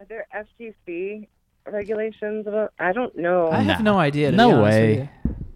[0.00, 1.28] Are there FTC
[1.66, 2.72] regulations about?
[2.78, 3.50] I don't know.
[3.50, 3.92] I have No.
[3.94, 4.32] no idea.
[4.32, 5.10] No be honest with way.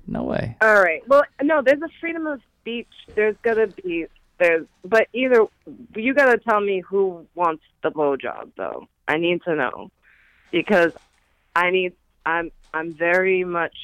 [0.07, 0.57] No way.
[0.61, 1.01] All right.
[1.09, 2.89] Well, no, there's a freedom of speech.
[3.15, 4.07] There's gonna be
[4.39, 5.47] there's, but either
[5.95, 8.89] you gotta tell me who wants the blowjob though.
[9.07, 9.91] I need to know
[10.51, 10.93] because
[11.55, 11.93] I need.
[12.27, 13.77] I'm I'm very much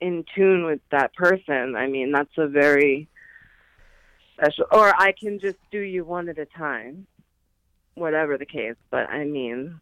[0.00, 1.74] in tune with that person.
[1.74, 3.08] I mean, that's a very
[4.34, 4.66] special.
[4.70, 7.06] Or I can just do you one at a time,
[7.94, 8.76] whatever the case.
[8.90, 9.80] But I mean,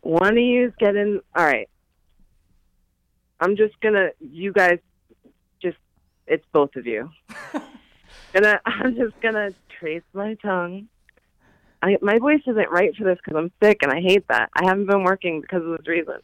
[0.00, 1.68] one of you's getting all right.
[3.40, 4.10] I'm just gonna.
[4.20, 4.78] You guys,
[5.60, 5.78] just
[6.26, 7.10] it's both of you.
[8.32, 8.60] gonna.
[8.66, 10.88] I'm just gonna trace my tongue.
[11.82, 14.50] I my voice isn't right for this because I'm sick and I hate that.
[14.54, 16.18] I haven't been working because of this reason.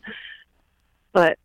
[1.12, 1.38] But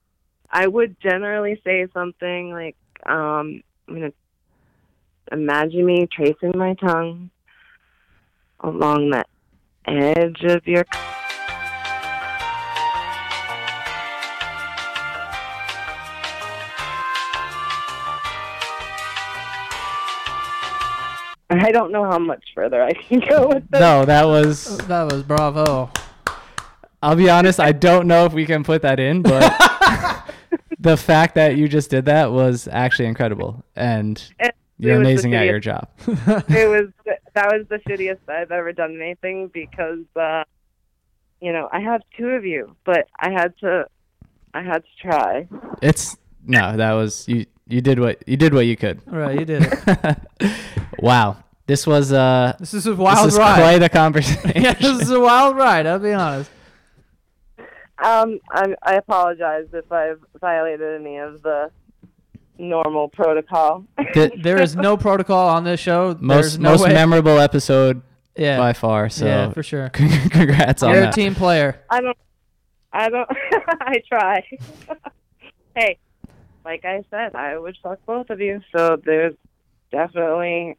[0.49, 4.13] I would generally say something like, um, "I'm gonna
[5.31, 7.31] imagine me tracing my tongue
[8.59, 9.25] along the
[9.87, 10.85] edge of your."
[21.61, 23.79] I don't know how much further I can go with this.
[23.79, 24.77] No, that was.
[24.87, 25.91] That was bravo.
[27.01, 27.59] I'll be honest.
[27.59, 29.41] I don't know if we can put that in, but
[30.79, 35.33] the fact that you just did that was actually incredible, and It- you're it amazing
[35.35, 35.87] at your job.
[36.07, 36.89] it was
[37.33, 40.43] that was the shittiest I've ever done anything because uh
[41.41, 43.85] you know I have two of you, but I had to
[44.53, 45.47] I had to try.
[45.81, 47.45] It's no, that was you.
[47.73, 49.01] You did what you did what you could.
[49.11, 50.17] All right, you did it.
[50.99, 53.55] wow, this was uh, This is a wild this is ride.
[53.55, 54.51] quite a conversation.
[54.61, 55.87] yeah, this is a wild ride.
[55.87, 56.51] I'll be honest.
[57.97, 61.71] Um, I, I apologize if I've violated any of the
[62.59, 63.85] normal protocol.
[63.97, 66.15] The- There is no protocol on this show.
[66.19, 66.93] most There's no most way.
[66.93, 68.03] memorable episode
[68.37, 69.09] yeah, by far.
[69.09, 69.89] So yeah, for sure.
[69.89, 70.99] congrats on that.
[70.99, 71.81] You're a team player.
[71.89, 72.17] I don't.
[72.91, 73.29] I don't.
[73.81, 74.43] I try.
[75.75, 75.97] hey,
[76.65, 78.61] like I said, I would fuck both of you.
[78.75, 79.35] So there's
[79.91, 80.77] definitely.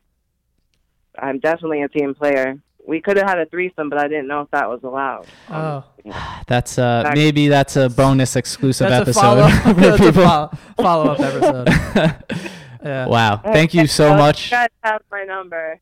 [1.19, 2.57] I'm definitely a team player.
[2.87, 5.27] We could have had a threesome, but I didn't know if that was allowed.
[5.49, 5.85] Oh,
[6.47, 9.49] That's uh Back- maybe that's a bonus exclusive that's a episode follow.
[9.75, 10.23] for that's a people.
[10.25, 12.51] follow, follow-up episode.
[12.85, 13.07] Yeah.
[13.07, 14.51] wow, thank you so Well, much.
[14.51, 15.81] You guys have my number.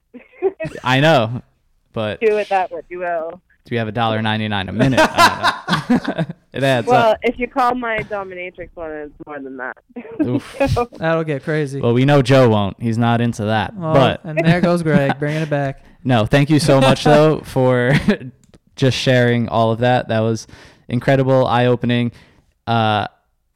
[0.84, 1.42] I know,
[1.92, 3.40] but Do with that what you will.
[3.64, 5.00] Do we have a dollar ninety nine a minute?
[5.02, 6.24] I don't know.
[6.52, 7.18] it adds Well, up.
[7.22, 9.76] if you call my dominatrix one, it's more than that.
[10.24, 10.56] Oof.
[10.72, 11.80] So, That'll get crazy.
[11.80, 12.80] Well, we know Joe won't.
[12.82, 13.74] He's not into that.
[13.76, 15.84] Well, but and there goes Greg bringing it back.
[16.04, 17.92] no, thank you so much though for
[18.76, 20.08] just sharing all of that.
[20.08, 20.46] That was
[20.88, 22.12] incredible, eye opening.
[22.66, 23.06] Uh,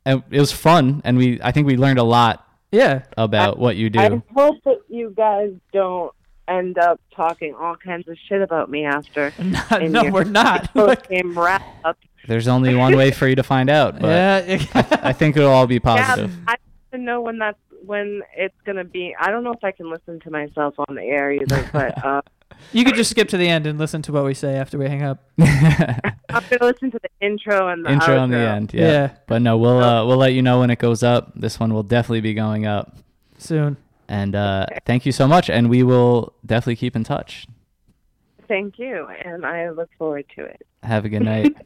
[0.05, 3.03] and it was fun, and we I think we learned a lot Yeah.
[3.17, 3.99] about what you do.
[3.99, 6.13] I hope that you guys don't
[6.49, 9.33] end up talking all kinds of shit about me after.
[9.39, 10.73] Not, no, we're not.
[10.75, 11.99] Post game wrap up.
[12.27, 14.99] There's only one way for you to find out, but yeah.
[15.03, 16.31] I think it'll all be positive.
[16.31, 19.15] Yeah, I have to know when that's when it's gonna be.
[19.19, 22.23] I don't know if I can listen to myself on the air either, but uh,
[22.73, 24.89] you could just skip to the end and listen to what we say after we
[24.89, 25.23] hang up.
[25.39, 28.91] I'm gonna listen to the intro and the Intro on the end, yeah.
[28.91, 29.11] Yeah.
[29.29, 31.33] But no, we'll uh, we'll let you know when it goes up.
[31.37, 32.97] This one will definitely be going up.
[33.39, 33.77] Soon.
[34.09, 37.47] And uh, thank you so much, and we will definitely keep in touch.
[38.49, 40.67] Thank you, and I look forward to it.
[40.83, 41.57] Have a good night.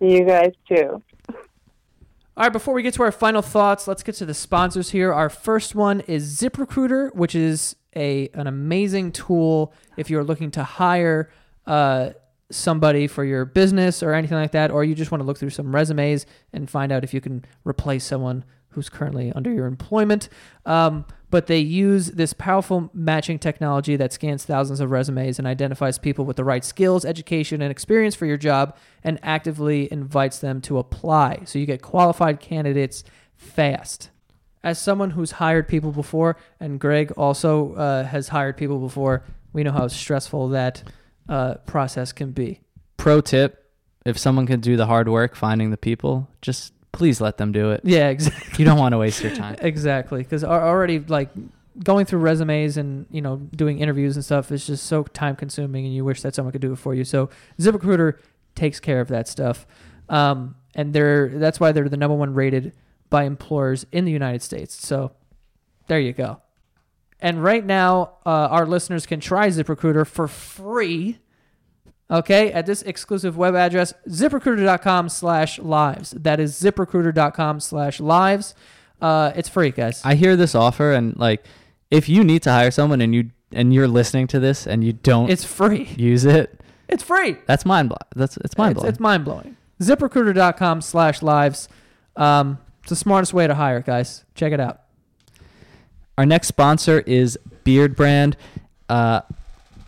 [0.00, 1.02] You guys too.
[1.28, 5.12] All right, before we get to our final thoughts, let's get to the sponsors here.
[5.12, 10.64] Our first one is ZipRecruiter, which is a an amazing tool if you're looking to
[10.64, 11.30] hire
[11.66, 12.10] uh,
[12.50, 15.50] somebody for your business or anything like that, or you just want to look through
[15.50, 20.28] some resumes and find out if you can replace someone who's currently under your employment.
[20.64, 25.98] Um, but they use this powerful matching technology that scans thousands of resumes and identifies
[25.98, 30.60] people with the right skills, education, and experience for your job and actively invites them
[30.62, 31.40] to apply.
[31.44, 33.04] So you get qualified candidates
[33.36, 34.10] fast.
[34.62, 39.62] As someone who's hired people before, and Greg also uh, has hired people before, we
[39.62, 40.82] know how stressful that
[41.28, 42.60] uh, process can be.
[42.98, 43.70] Pro tip:
[44.04, 47.70] If someone can do the hard work finding the people, just please let them do
[47.70, 47.80] it.
[47.84, 48.50] Yeah, exactly.
[48.58, 49.56] You don't want to waste your time.
[49.60, 51.30] Exactly, because already like
[51.82, 55.86] going through resumes and you know doing interviews and stuff is just so time consuming,
[55.86, 57.04] and you wish that someone could do it for you.
[57.04, 58.18] So ZipRecruiter
[58.54, 59.66] takes care of that stuff,
[60.08, 62.72] um, and they're that's why they're the number one rated
[63.08, 64.74] by employers in the United States.
[64.74, 65.12] So
[65.88, 66.40] there you go.
[67.20, 71.18] And right now, uh, our listeners can try ZipRecruiter for free.
[72.10, 76.10] Okay, at this exclusive web address, ziprecruiter.com slash lives.
[76.10, 78.54] That is ziprecruiter.com slash lives.
[79.00, 80.02] Uh, it's free, guys.
[80.04, 81.44] I hear this offer and like
[81.90, 84.92] if you need to hire someone and you and you're listening to this and you
[84.92, 85.88] don't It's free.
[85.96, 87.36] use it, It's free.
[87.46, 87.98] that's mind blowing.
[88.16, 88.88] That's it's mind It's, blowing.
[88.90, 89.56] it's mind blowing.
[89.80, 91.68] ZipRecruiter.com slash lives.
[92.16, 94.24] Um, it's the smartest way to hire, guys.
[94.34, 94.80] Check it out.
[96.18, 98.36] Our next sponsor is Beard Brand.
[98.88, 99.22] Uh,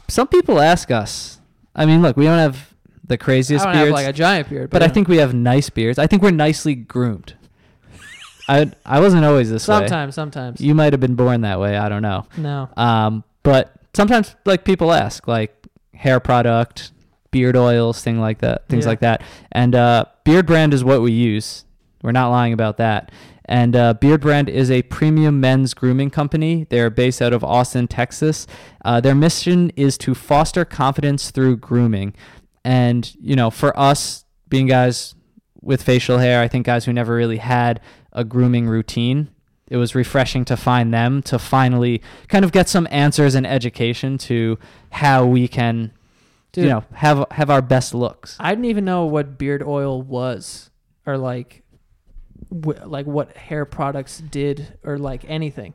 [0.09, 1.39] some people ask us.
[1.74, 2.73] I mean, look, we don't have
[3.07, 4.93] the craziest I don't beards, have like a giant beard, but I yeah.
[4.93, 5.99] think we have nice beards.
[5.99, 7.35] I think we're nicely groomed.
[8.49, 9.78] I I wasn't always this way.
[9.78, 10.61] sometimes, sometimes.
[10.61, 11.77] You might have been born that way.
[11.77, 12.27] I don't know.
[12.36, 12.69] no.
[12.77, 15.55] Um, but sometimes like people ask like
[15.94, 16.93] hair product,
[17.31, 18.89] beard oils, thing like that, things Yeah.
[18.90, 19.23] like that.
[19.51, 21.65] And uh, Beard Brand is what we use.
[22.03, 23.11] We're not lying about that.
[23.53, 26.66] And uh, Beard Brand is a premium men's grooming company.
[26.70, 28.47] They're based out of Austin, Texas.
[28.83, 32.15] Uh, their mission is to foster confidence through grooming.
[32.65, 35.15] And, you know, for us being guys
[35.61, 39.29] with facial hair, I think guys who never really had a grooming routine,
[39.69, 44.16] it was refreshing to find them to finally kind of get some answers and education
[44.16, 44.59] to
[44.93, 45.93] how we can,
[46.53, 46.65] Dude.
[46.65, 48.35] you know, have have our best looks.
[48.41, 50.70] I didn't even know what beard oil was
[51.05, 51.62] or like
[52.53, 55.74] wh- like what hair products did or like anything.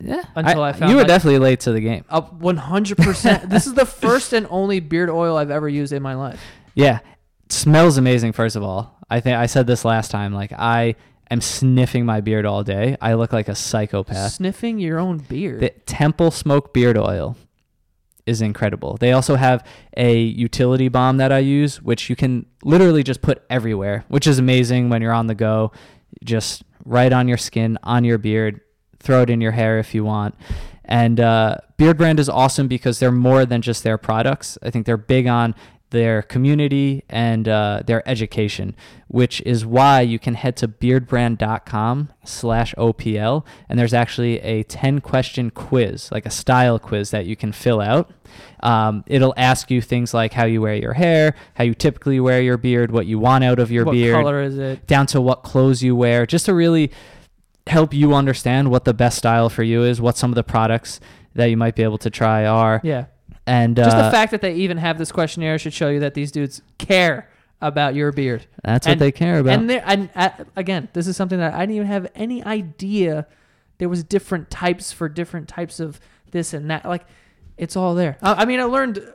[0.00, 2.04] Yeah, Until I found you were my- definitely late to the game.
[2.08, 3.48] Uh, 100%.
[3.48, 6.40] this is the first and only beard oil I've ever used in my life.
[6.74, 6.98] Yeah,
[7.44, 8.32] it smells amazing.
[8.32, 10.32] First of all, I think I said this last time.
[10.32, 10.96] Like I
[11.30, 12.96] am sniffing my beard all day.
[13.00, 14.32] I look like a psychopath.
[14.32, 15.60] Sniffing your own beard.
[15.60, 17.36] The Temple Smoke Beard Oil
[18.26, 18.96] is incredible.
[18.98, 19.64] They also have
[19.96, 24.38] a utility balm that I use, which you can literally just put everywhere, which is
[24.38, 25.72] amazing when you're on the go.
[26.24, 28.60] Just right on your skin, on your beard.
[28.98, 30.34] Throw it in your hair if you want.
[30.84, 34.58] And uh, Beard Brand is awesome because they're more than just their products.
[34.62, 35.54] I think they're big on
[35.92, 38.74] their community and uh, their education,
[39.08, 43.46] which is why you can head to beardbrand.com slash OPL.
[43.68, 47.80] And there's actually a 10 question quiz, like a style quiz that you can fill
[47.80, 48.10] out.
[48.60, 52.40] Um, it'll ask you things like how you wear your hair, how you typically wear
[52.42, 54.86] your beard, what you want out of your what beard, color is it?
[54.86, 56.90] down to what clothes you wear, just to really
[57.66, 60.98] help you understand what the best style for you is, what some of the products
[61.34, 62.80] that you might be able to try are.
[62.82, 63.06] Yeah.
[63.46, 66.14] And Just uh, the fact that they even have this questionnaire should show you that
[66.14, 67.28] these dudes care
[67.60, 68.46] about your beard.
[68.64, 69.58] that's what they care about.
[69.58, 73.26] And and uh, again, this is something that I didn't even have any idea.
[73.78, 76.00] There was different types for different types of
[76.30, 76.84] this and that.
[76.84, 77.04] Like,
[77.56, 78.16] it's all there.
[78.22, 79.12] I, I mean, I learned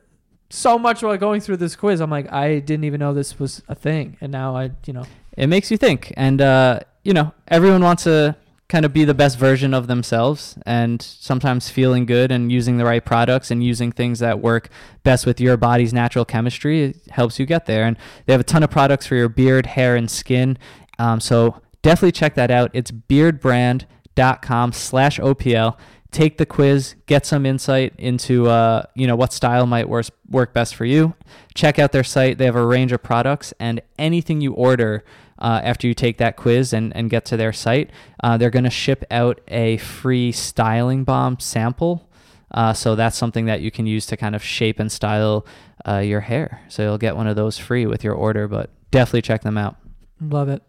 [0.50, 2.00] so much while going through this quiz.
[2.00, 5.06] I'm like, I didn't even know this was a thing, and now I, you know,
[5.38, 8.36] it makes you think and uh, you know everyone wants to
[8.70, 12.84] kind of be the best version of themselves and sometimes feeling good and using the
[12.84, 14.70] right products and using things that work
[15.04, 17.86] best with your body's natural chemistry helps you get there.
[17.86, 20.58] And they have a ton of products for your beard hair and skin.
[21.00, 22.72] Um, so definitely check that out.
[22.74, 25.78] It's beardbrand.com slash opl
[26.12, 30.76] take the quiz get some insight into uh, you know what style might work best
[30.76, 31.14] for you.
[31.54, 32.38] Check out their site.
[32.38, 35.04] They have a range of products and anything you order
[35.40, 37.90] uh, after you take that quiz and, and get to their site
[38.24, 42.10] uh, they're going to ship out a free styling balm sample
[42.52, 45.46] uh, so that's something that you can use to kind of shape and style
[45.88, 49.22] uh, your hair so you'll get one of those free with your order but definitely
[49.22, 49.76] check them out
[50.22, 50.64] love it.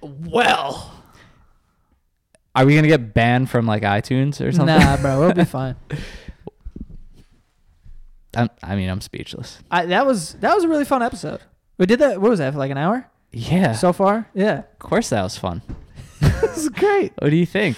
[0.00, 0.94] Well,
[2.54, 5.44] are we going to get banned from like itunes or something nah, bro, we'll be
[5.44, 5.76] fine.
[8.36, 11.40] I'm, i mean i'm speechless I, that was that was a really fun episode.
[11.78, 12.20] We did that.
[12.20, 14.28] What was that for like an hour yeah so far?
[14.34, 15.62] Yeah, of course that was fun
[16.20, 17.12] this is great.
[17.18, 17.76] what do you think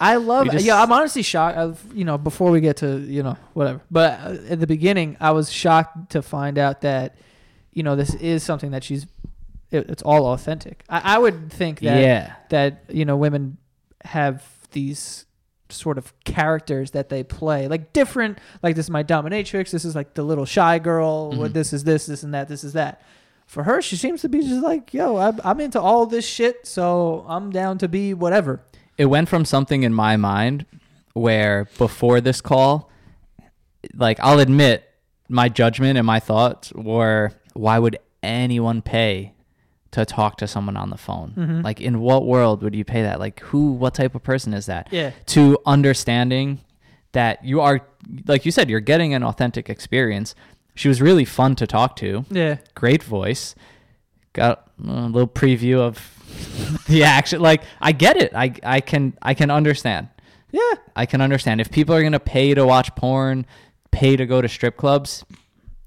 [0.00, 0.48] I love.
[0.52, 1.58] Just- yeah, I'm honestly shocked.
[1.58, 5.16] Of, you know, before we get to you know whatever, but uh, at the beginning,
[5.18, 7.16] I was shocked to find out that
[7.72, 9.06] you know this is something that she's.
[9.72, 10.84] It, it's all authentic.
[10.88, 13.56] I, I would think that yeah that you know women
[14.04, 15.26] have these
[15.68, 19.94] sort of characters that they play like different like this is my dominatrix this is
[19.96, 21.38] like the little shy girl Mhm.
[21.38, 23.02] what this is this this and that this is that
[23.48, 26.66] for her she seems to be just like yo I'm, I'm into all this shit
[26.66, 28.62] so i'm down to be whatever
[28.96, 30.66] it went from something in my mind
[31.14, 32.90] where before this call,
[33.94, 34.88] like I'll admit
[35.28, 39.34] my judgment and my thoughts were why would anyone pay
[39.92, 41.32] to talk to someone on the phone.
[41.36, 41.64] Mhm.
[41.64, 43.18] Like, in what world would you pay that?
[43.18, 44.88] Like, who, what type of person is that?
[44.90, 45.12] Yeah.
[45.26, 46.60] To understanding
[47.12, 47.80] that you are,
[48.26, 50.34] like you said, you're getting an authentic experience.
[50.78, 52.24] She was really fun to talk to.
[52.30, 52.58] Yeah.
[52.76, 53.56] Great voice.
[54.32, 57.40] Got a little preview of the action.
[57.40, 58.32] Like, I get it.
[58.32, 60.08] I, I can, I can understand.
[60.52, 60.74] Yeah.
[60.94, 63.44] I can understand if people are gonna pay to watch porn,
[63.90, 65.24] pay to go to strip clubs.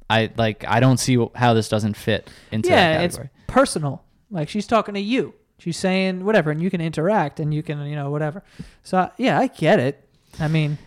[0.09, 0.65] I like.
[0.67, 4.03] I don't see how this doesn't fit into yeah, that it's personal.
[4.29, 5.33] Like she's talking to you.
[5.57, 8.43] She's saying whatever, and you can interact, and you can, you know, whatever.
[8.83, 10.05] So yeah, I get it.
[10.37, 10.77] I mean,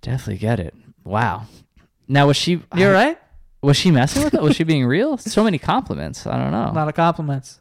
[0.00, 0.74] Definitely get it.
[1.04, 1.46] Wow.
[2.08, 2.62] Now was she?
[2.74, 3.18] you're right.
[3.64, 4.42] Was she messing with it?
[4.42, 5.16] Was she being real?
[5.18, 6.26] So many compliments.
[6.26, 6.70] I don't know.
[6.70, 7.60] A lot of compliments.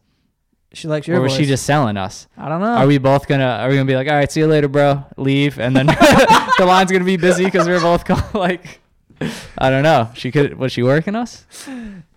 [0.73, 1.39] She likes your Or was voice.
[1.41, 2.27] she just selling us?
[2.35, 2.73] I don't know.
[2.73, 3.45] Are we both gonna?
[3.45, 5.05] Are we gonna be like, all right, see you later, bro?
[5.17, 5.85] Leave, and then
[6.57, 8.81] the line's gonna be busy because we're both call- like,
[9.57, 10.09] I don't know.
[10.15, 10.57] She could.
[10.57, 11.45] Was she working us?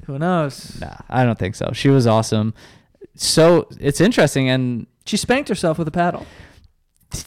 [0.06, 0.80] Who knows?
[0.80, 1.70] Nah, I don't think so.
[1.74, 2.54] She was awesome.
[3.14, 6.26] So it's interesting, and She spanked herself with a paddle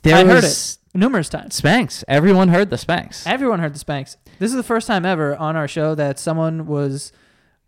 [0.03, 1.55] there I heard was numerous times.
[1.55, 2.03] spanks.
[2.07, 3.25] Everyone heard the spanks.
[3.27, 4.17] Everyone heard the spanks.
[4.39, 7.11] This is the first time ever on our show that someone was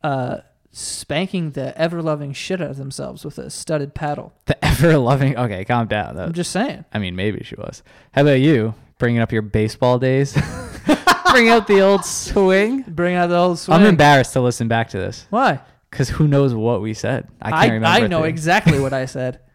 [0.03, 0.38] uh,
[0.72, 4.34] spanking the ever loving shit out of themselves with a studded paddle.
[4.45, 5.38] The ever loving.
[5.38, 6.15] Okay, calm down.
[6.15, 6.23] Though.
[6.23, 6.85] I'm just saying.
[6.93, 7.84] I mean, maybe she was.
[8.14, 8.73] How about you?
[8.98, 10.34] Bringing up your baseball days.
[11.31, 12.81] Bring out the old swing.
[12.84, 13.80] Bring out the old swing.
[13.80, 15.61] I'm embarrassed to listen back to this Why?
[15.89, 17.27] because who knows what we said.
[17.41, 17.88] I can't I, remember.
[17.88, 18.30] I know thing.
[18.30, 19.39] exactly what I said.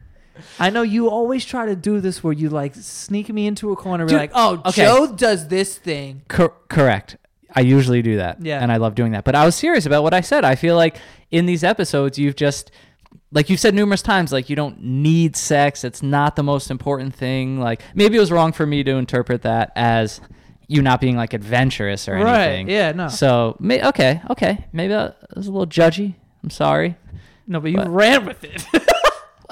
[0.59, 3.77] I know you always try to do this where you like sneak me into a
[3.77, 4.83] corner be Dude, like, oh, okay.
[4.85, 6.23] Joe does this thing.
[6.29, 7.17] Cor- correct.
[7.55, 8.43] I usually do that.
[8.45, 8.61] Yeah.
[8.61, 9.25] And I love doing that.
[9.25, 10.45] But I was serious about what I said.
[10.45, 10.97] I feel like
[11.31, 12.71] in these episodes, you've just,
[13.33, 15.83] like you've said numerous times, like you don't need sex.
[15.85, 17.59] It's not the most important thing.
[17.59, 20.21] Like maybe it was wrong for me to interpret that as
[20.69, 22.67] you not being like adventurous or anything.
[22.67, 22.73] Right.
[22.73, 23.09] Yeah, no.
[23.09, 24.67] So, may- okay, okay.
[24.73, 26.15] Maybe that was a little judgy.
[26.43, 26.97] I'm sorry.
[27.47, 28.65] No, but you But- ran with it.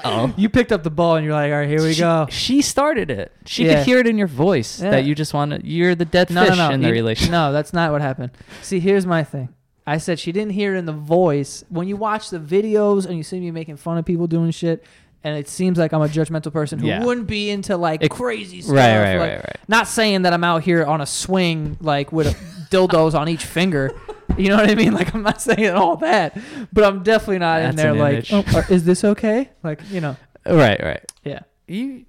[0.03, 0.33] Oh.
[0.35, 2.27] you picked up the ball and you're like, all right, here we she, go.
[2.29, 3.31] She started it.
[3.45, 3.75] She Yeah.
[3.77, 4.91] could hear it in your voice Yeah.
[4.91, 6.73] that you just want to, you're the dead No, fish no, no.
[6.73, 7.31] in the You- relationship.
[7.31, 8.31] No, that's not what happened.
[8.61, 9.49] See, here's my thing.
[9.87, 11.63] I said she didn't hear it in the voice.
[11.69, 14.83] When you watch the videos and you see me making fun of people doing shit,
[15.23, 17.03] and it seems like I'm a judgmental person who Yeah.
[17.03, 18.75] wouldn't be into like It- crazy stuff.
[18.75, 19.57] Right, right, like, right, right.
[19.67, 22.31] Not saying that I'm out here on a swing like with a
[22.75, 23.91] dildos on each finger.
[24.37, 24.93] You know what I mean?
[24.93, 26.37] Like I'm not saying all that,
[26.73, 29.49] but I'm definitely not in there like, oh, are- is this okay?
[29.63, 31.11] Like you know, Right, right.
[31.23, 31.39] yeah.
[31.67, 32.05] You,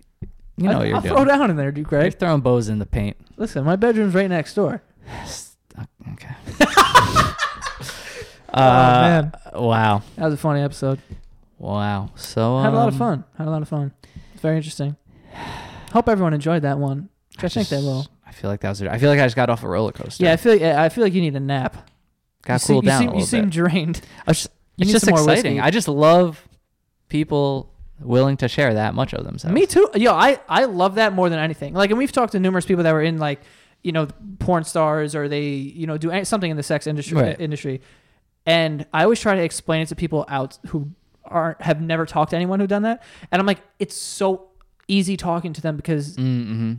[0.57, 1.15] you know I, what you're I'll doing.
[1.15, 1.87] throw down in there, dude.
[1.91, 3.17] You're throwing bows in the paint.
[3.37, 4.83] Listen, my bedroom's right next door.
[6.13, 6.35] Okay.
[8.53, 9.33] uh, man.
[9.55, 10.03] Wow.
[10.17, 11.01] That was a funny episode.
[11.59, 12.11] Wow.
[12.17, 13.25] So Had a lot of um, fun.
[13.39, 13.93] Had a lot of fun.
[14.33, 14.97] It's very interesting.
[15.93, 17.09] Hope everyone enjoyed that one.
[17.41, 18.07] Which I, think they will.
[18.27, 18.83] I feel like that was.
[18.83, 20.25] I feel like I just got off a roller coaster.
[20.25, 20.55] Yeah, I feel.
[20.55, 21.91] Yeah, I feel like you need a nap.
[22.47, 23.51] Got you seem, cooled you down seem, a You little seem bit.
[23.53, 24.01] drained.
[24.27, 24.49] I just-
[24.79, 25.61] you it's just exciting.
[25.61, 26.47] I just love
[27.09, 29.55] people willing to share that much of themselves.
[29.55, 29.89] Me too.
[29.95, 31.73] Yo, I I love that more than anything.
[31.75, 33.41] Like, and we've talked to numerous people that were in like,
[33.83, 34.09] you know,
[34.39, 37.17] porn stars or they, you know, do any- something in the sex industry.
[37.21, 37.41] Right.
[37.41, 37.81] Industry,
[38.45, 40.91] and I always try to explain it to people out who
[41.25, 43.03] aren't have never talked to anyone who done that,
[43.33, 44.49] and I'm like, it's so
[44.89, 46.75] easy talking to them because Mm-hmm.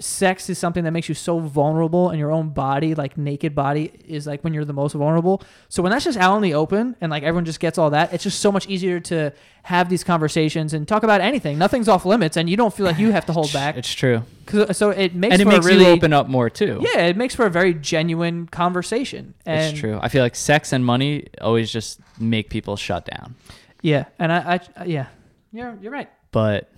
[0.00, 3.92] Sex is something that makes you so vulnerable and your own body like naked body
[4.06, 6.96] is like when you're the most vulnerable so when that's just out in the open
[7.00, 9.30] and like everyone just gets all that it's just so much easier to
[9.64, 12.98] have these conversations and talk about anything nothing's off limits and you don't feel like
[12.98, 14.22] you have to hold back It's true
[14.54, 16.80] uh, so it makes and it makes really you open up more too.
[16.94, 19.98] yeah it makes for a very genuine conversation and it's true.
[20.00, 23.34] I feel like sex and money always just make people shut down.
[23.82, 25.06] yeah and I, I yeah
[25.52, 26.70] you're you're right But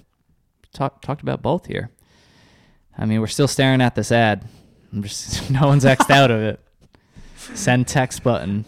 [0.73, 1.91] talk, talked about both here.
[2.99, 4.47] I mean, we're still staring at this ad.
[4.93, 6.61] I'm just no one's xed out of it.
[7.55, 8.65] Send text button.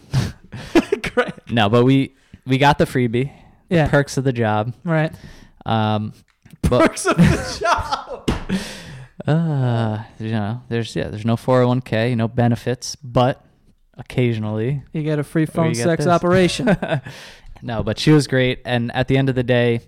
[1.14, 2.14] great No, but we
[2.46, 3.32] we got the freebie.
[3.68, 4.74] yeah Perks of the job.
[4.84, 5.12] right
[5.66, 6.12] Um,
[6.62, 8.30] Perks of the job.
[9.26, 13.44] uh, you know, there's yeah, there's no 401k, no benefits, but
[13.98, 16.74] occasionally you get a free phone sex operation
[17.62, 18.60] no, but she was great.
[18.64, 19.80] And at the end of the day,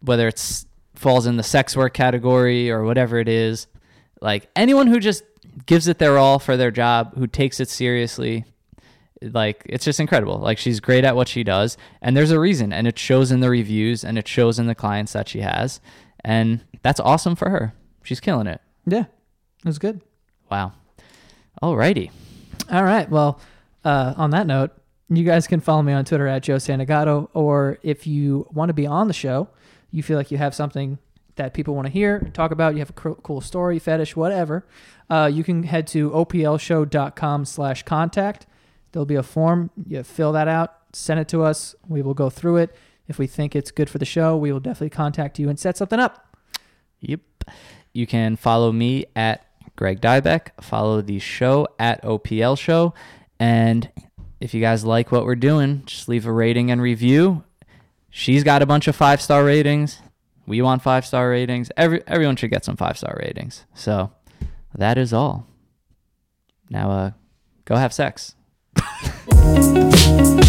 [0.00, 0.66] whether it's
[0.96, 3.66] falls in the sex work category or whatever it is,
[4.20, 5.24] like anyone who just
[5.66, 8.44] gives it their all for their job, who takes it seriously,
[9.22, 10.38] like it's just incredible.
[10.38, 13.40] Like she's great at what she does, and there's a reason, and it shows in
[13.40, 15.80] the reviews, and it shows in the clients that she has,
[16.24, 17.72] and that's awesome for her.
[18.02, 18.60] She's killing it.
[18.86, 19.04] yeah
[19.64, 20.00] it was good
[20.50, 20.72] Wow.
[21.62, 22.10] Alrighty.
[22.70, 23.08] All right.
[23.08, 23.40] Well,
[23.84, 24.72] uh, on that note,
[25.08, 28.74] you guys can follow me on Twitter at Joe Santagato, or if you want to
[28.74, 29.48] be on the show,
[29.90, 30.98] you feel like you have something
[31.36, 34.66] that people want to hear, talk about, you have a cool story, fetish, whatever,
[35.10, 38.46] uh, you can head to oplshow.com slash contact.
[38.92, 39.70] There'll be a form.
[39.86, 41.74] You fill that out, send it to us.
[41.86, 42.74] We will go through it.
[43.06, 45.76] If we think it's good for the show, we will definitely contact you and set
[45.76, 46.36] something up.
[47.00, 47.20] Yep.
[47.92, 49.46] You can follow me at
[49.76, 50.48] Greg Dybec.
[50.60, 52.94] Follow the show at OPL Show.
[53.38, 53.90] And
[54.40, 57.44] if you guys like what we're doing, just leave a rating and review.
[58.18, 60.00] She's got a bunch of five star ratings.
[60.46, 61.70] We want five star ratings.
[61.76, 63.66] Every everyone should get some five star ratings.
[63.74, 64.10] So
[64.74, 65.46] that is all.
[66.70, 67.10] Now uh
[67.66, 68.34] go have sex.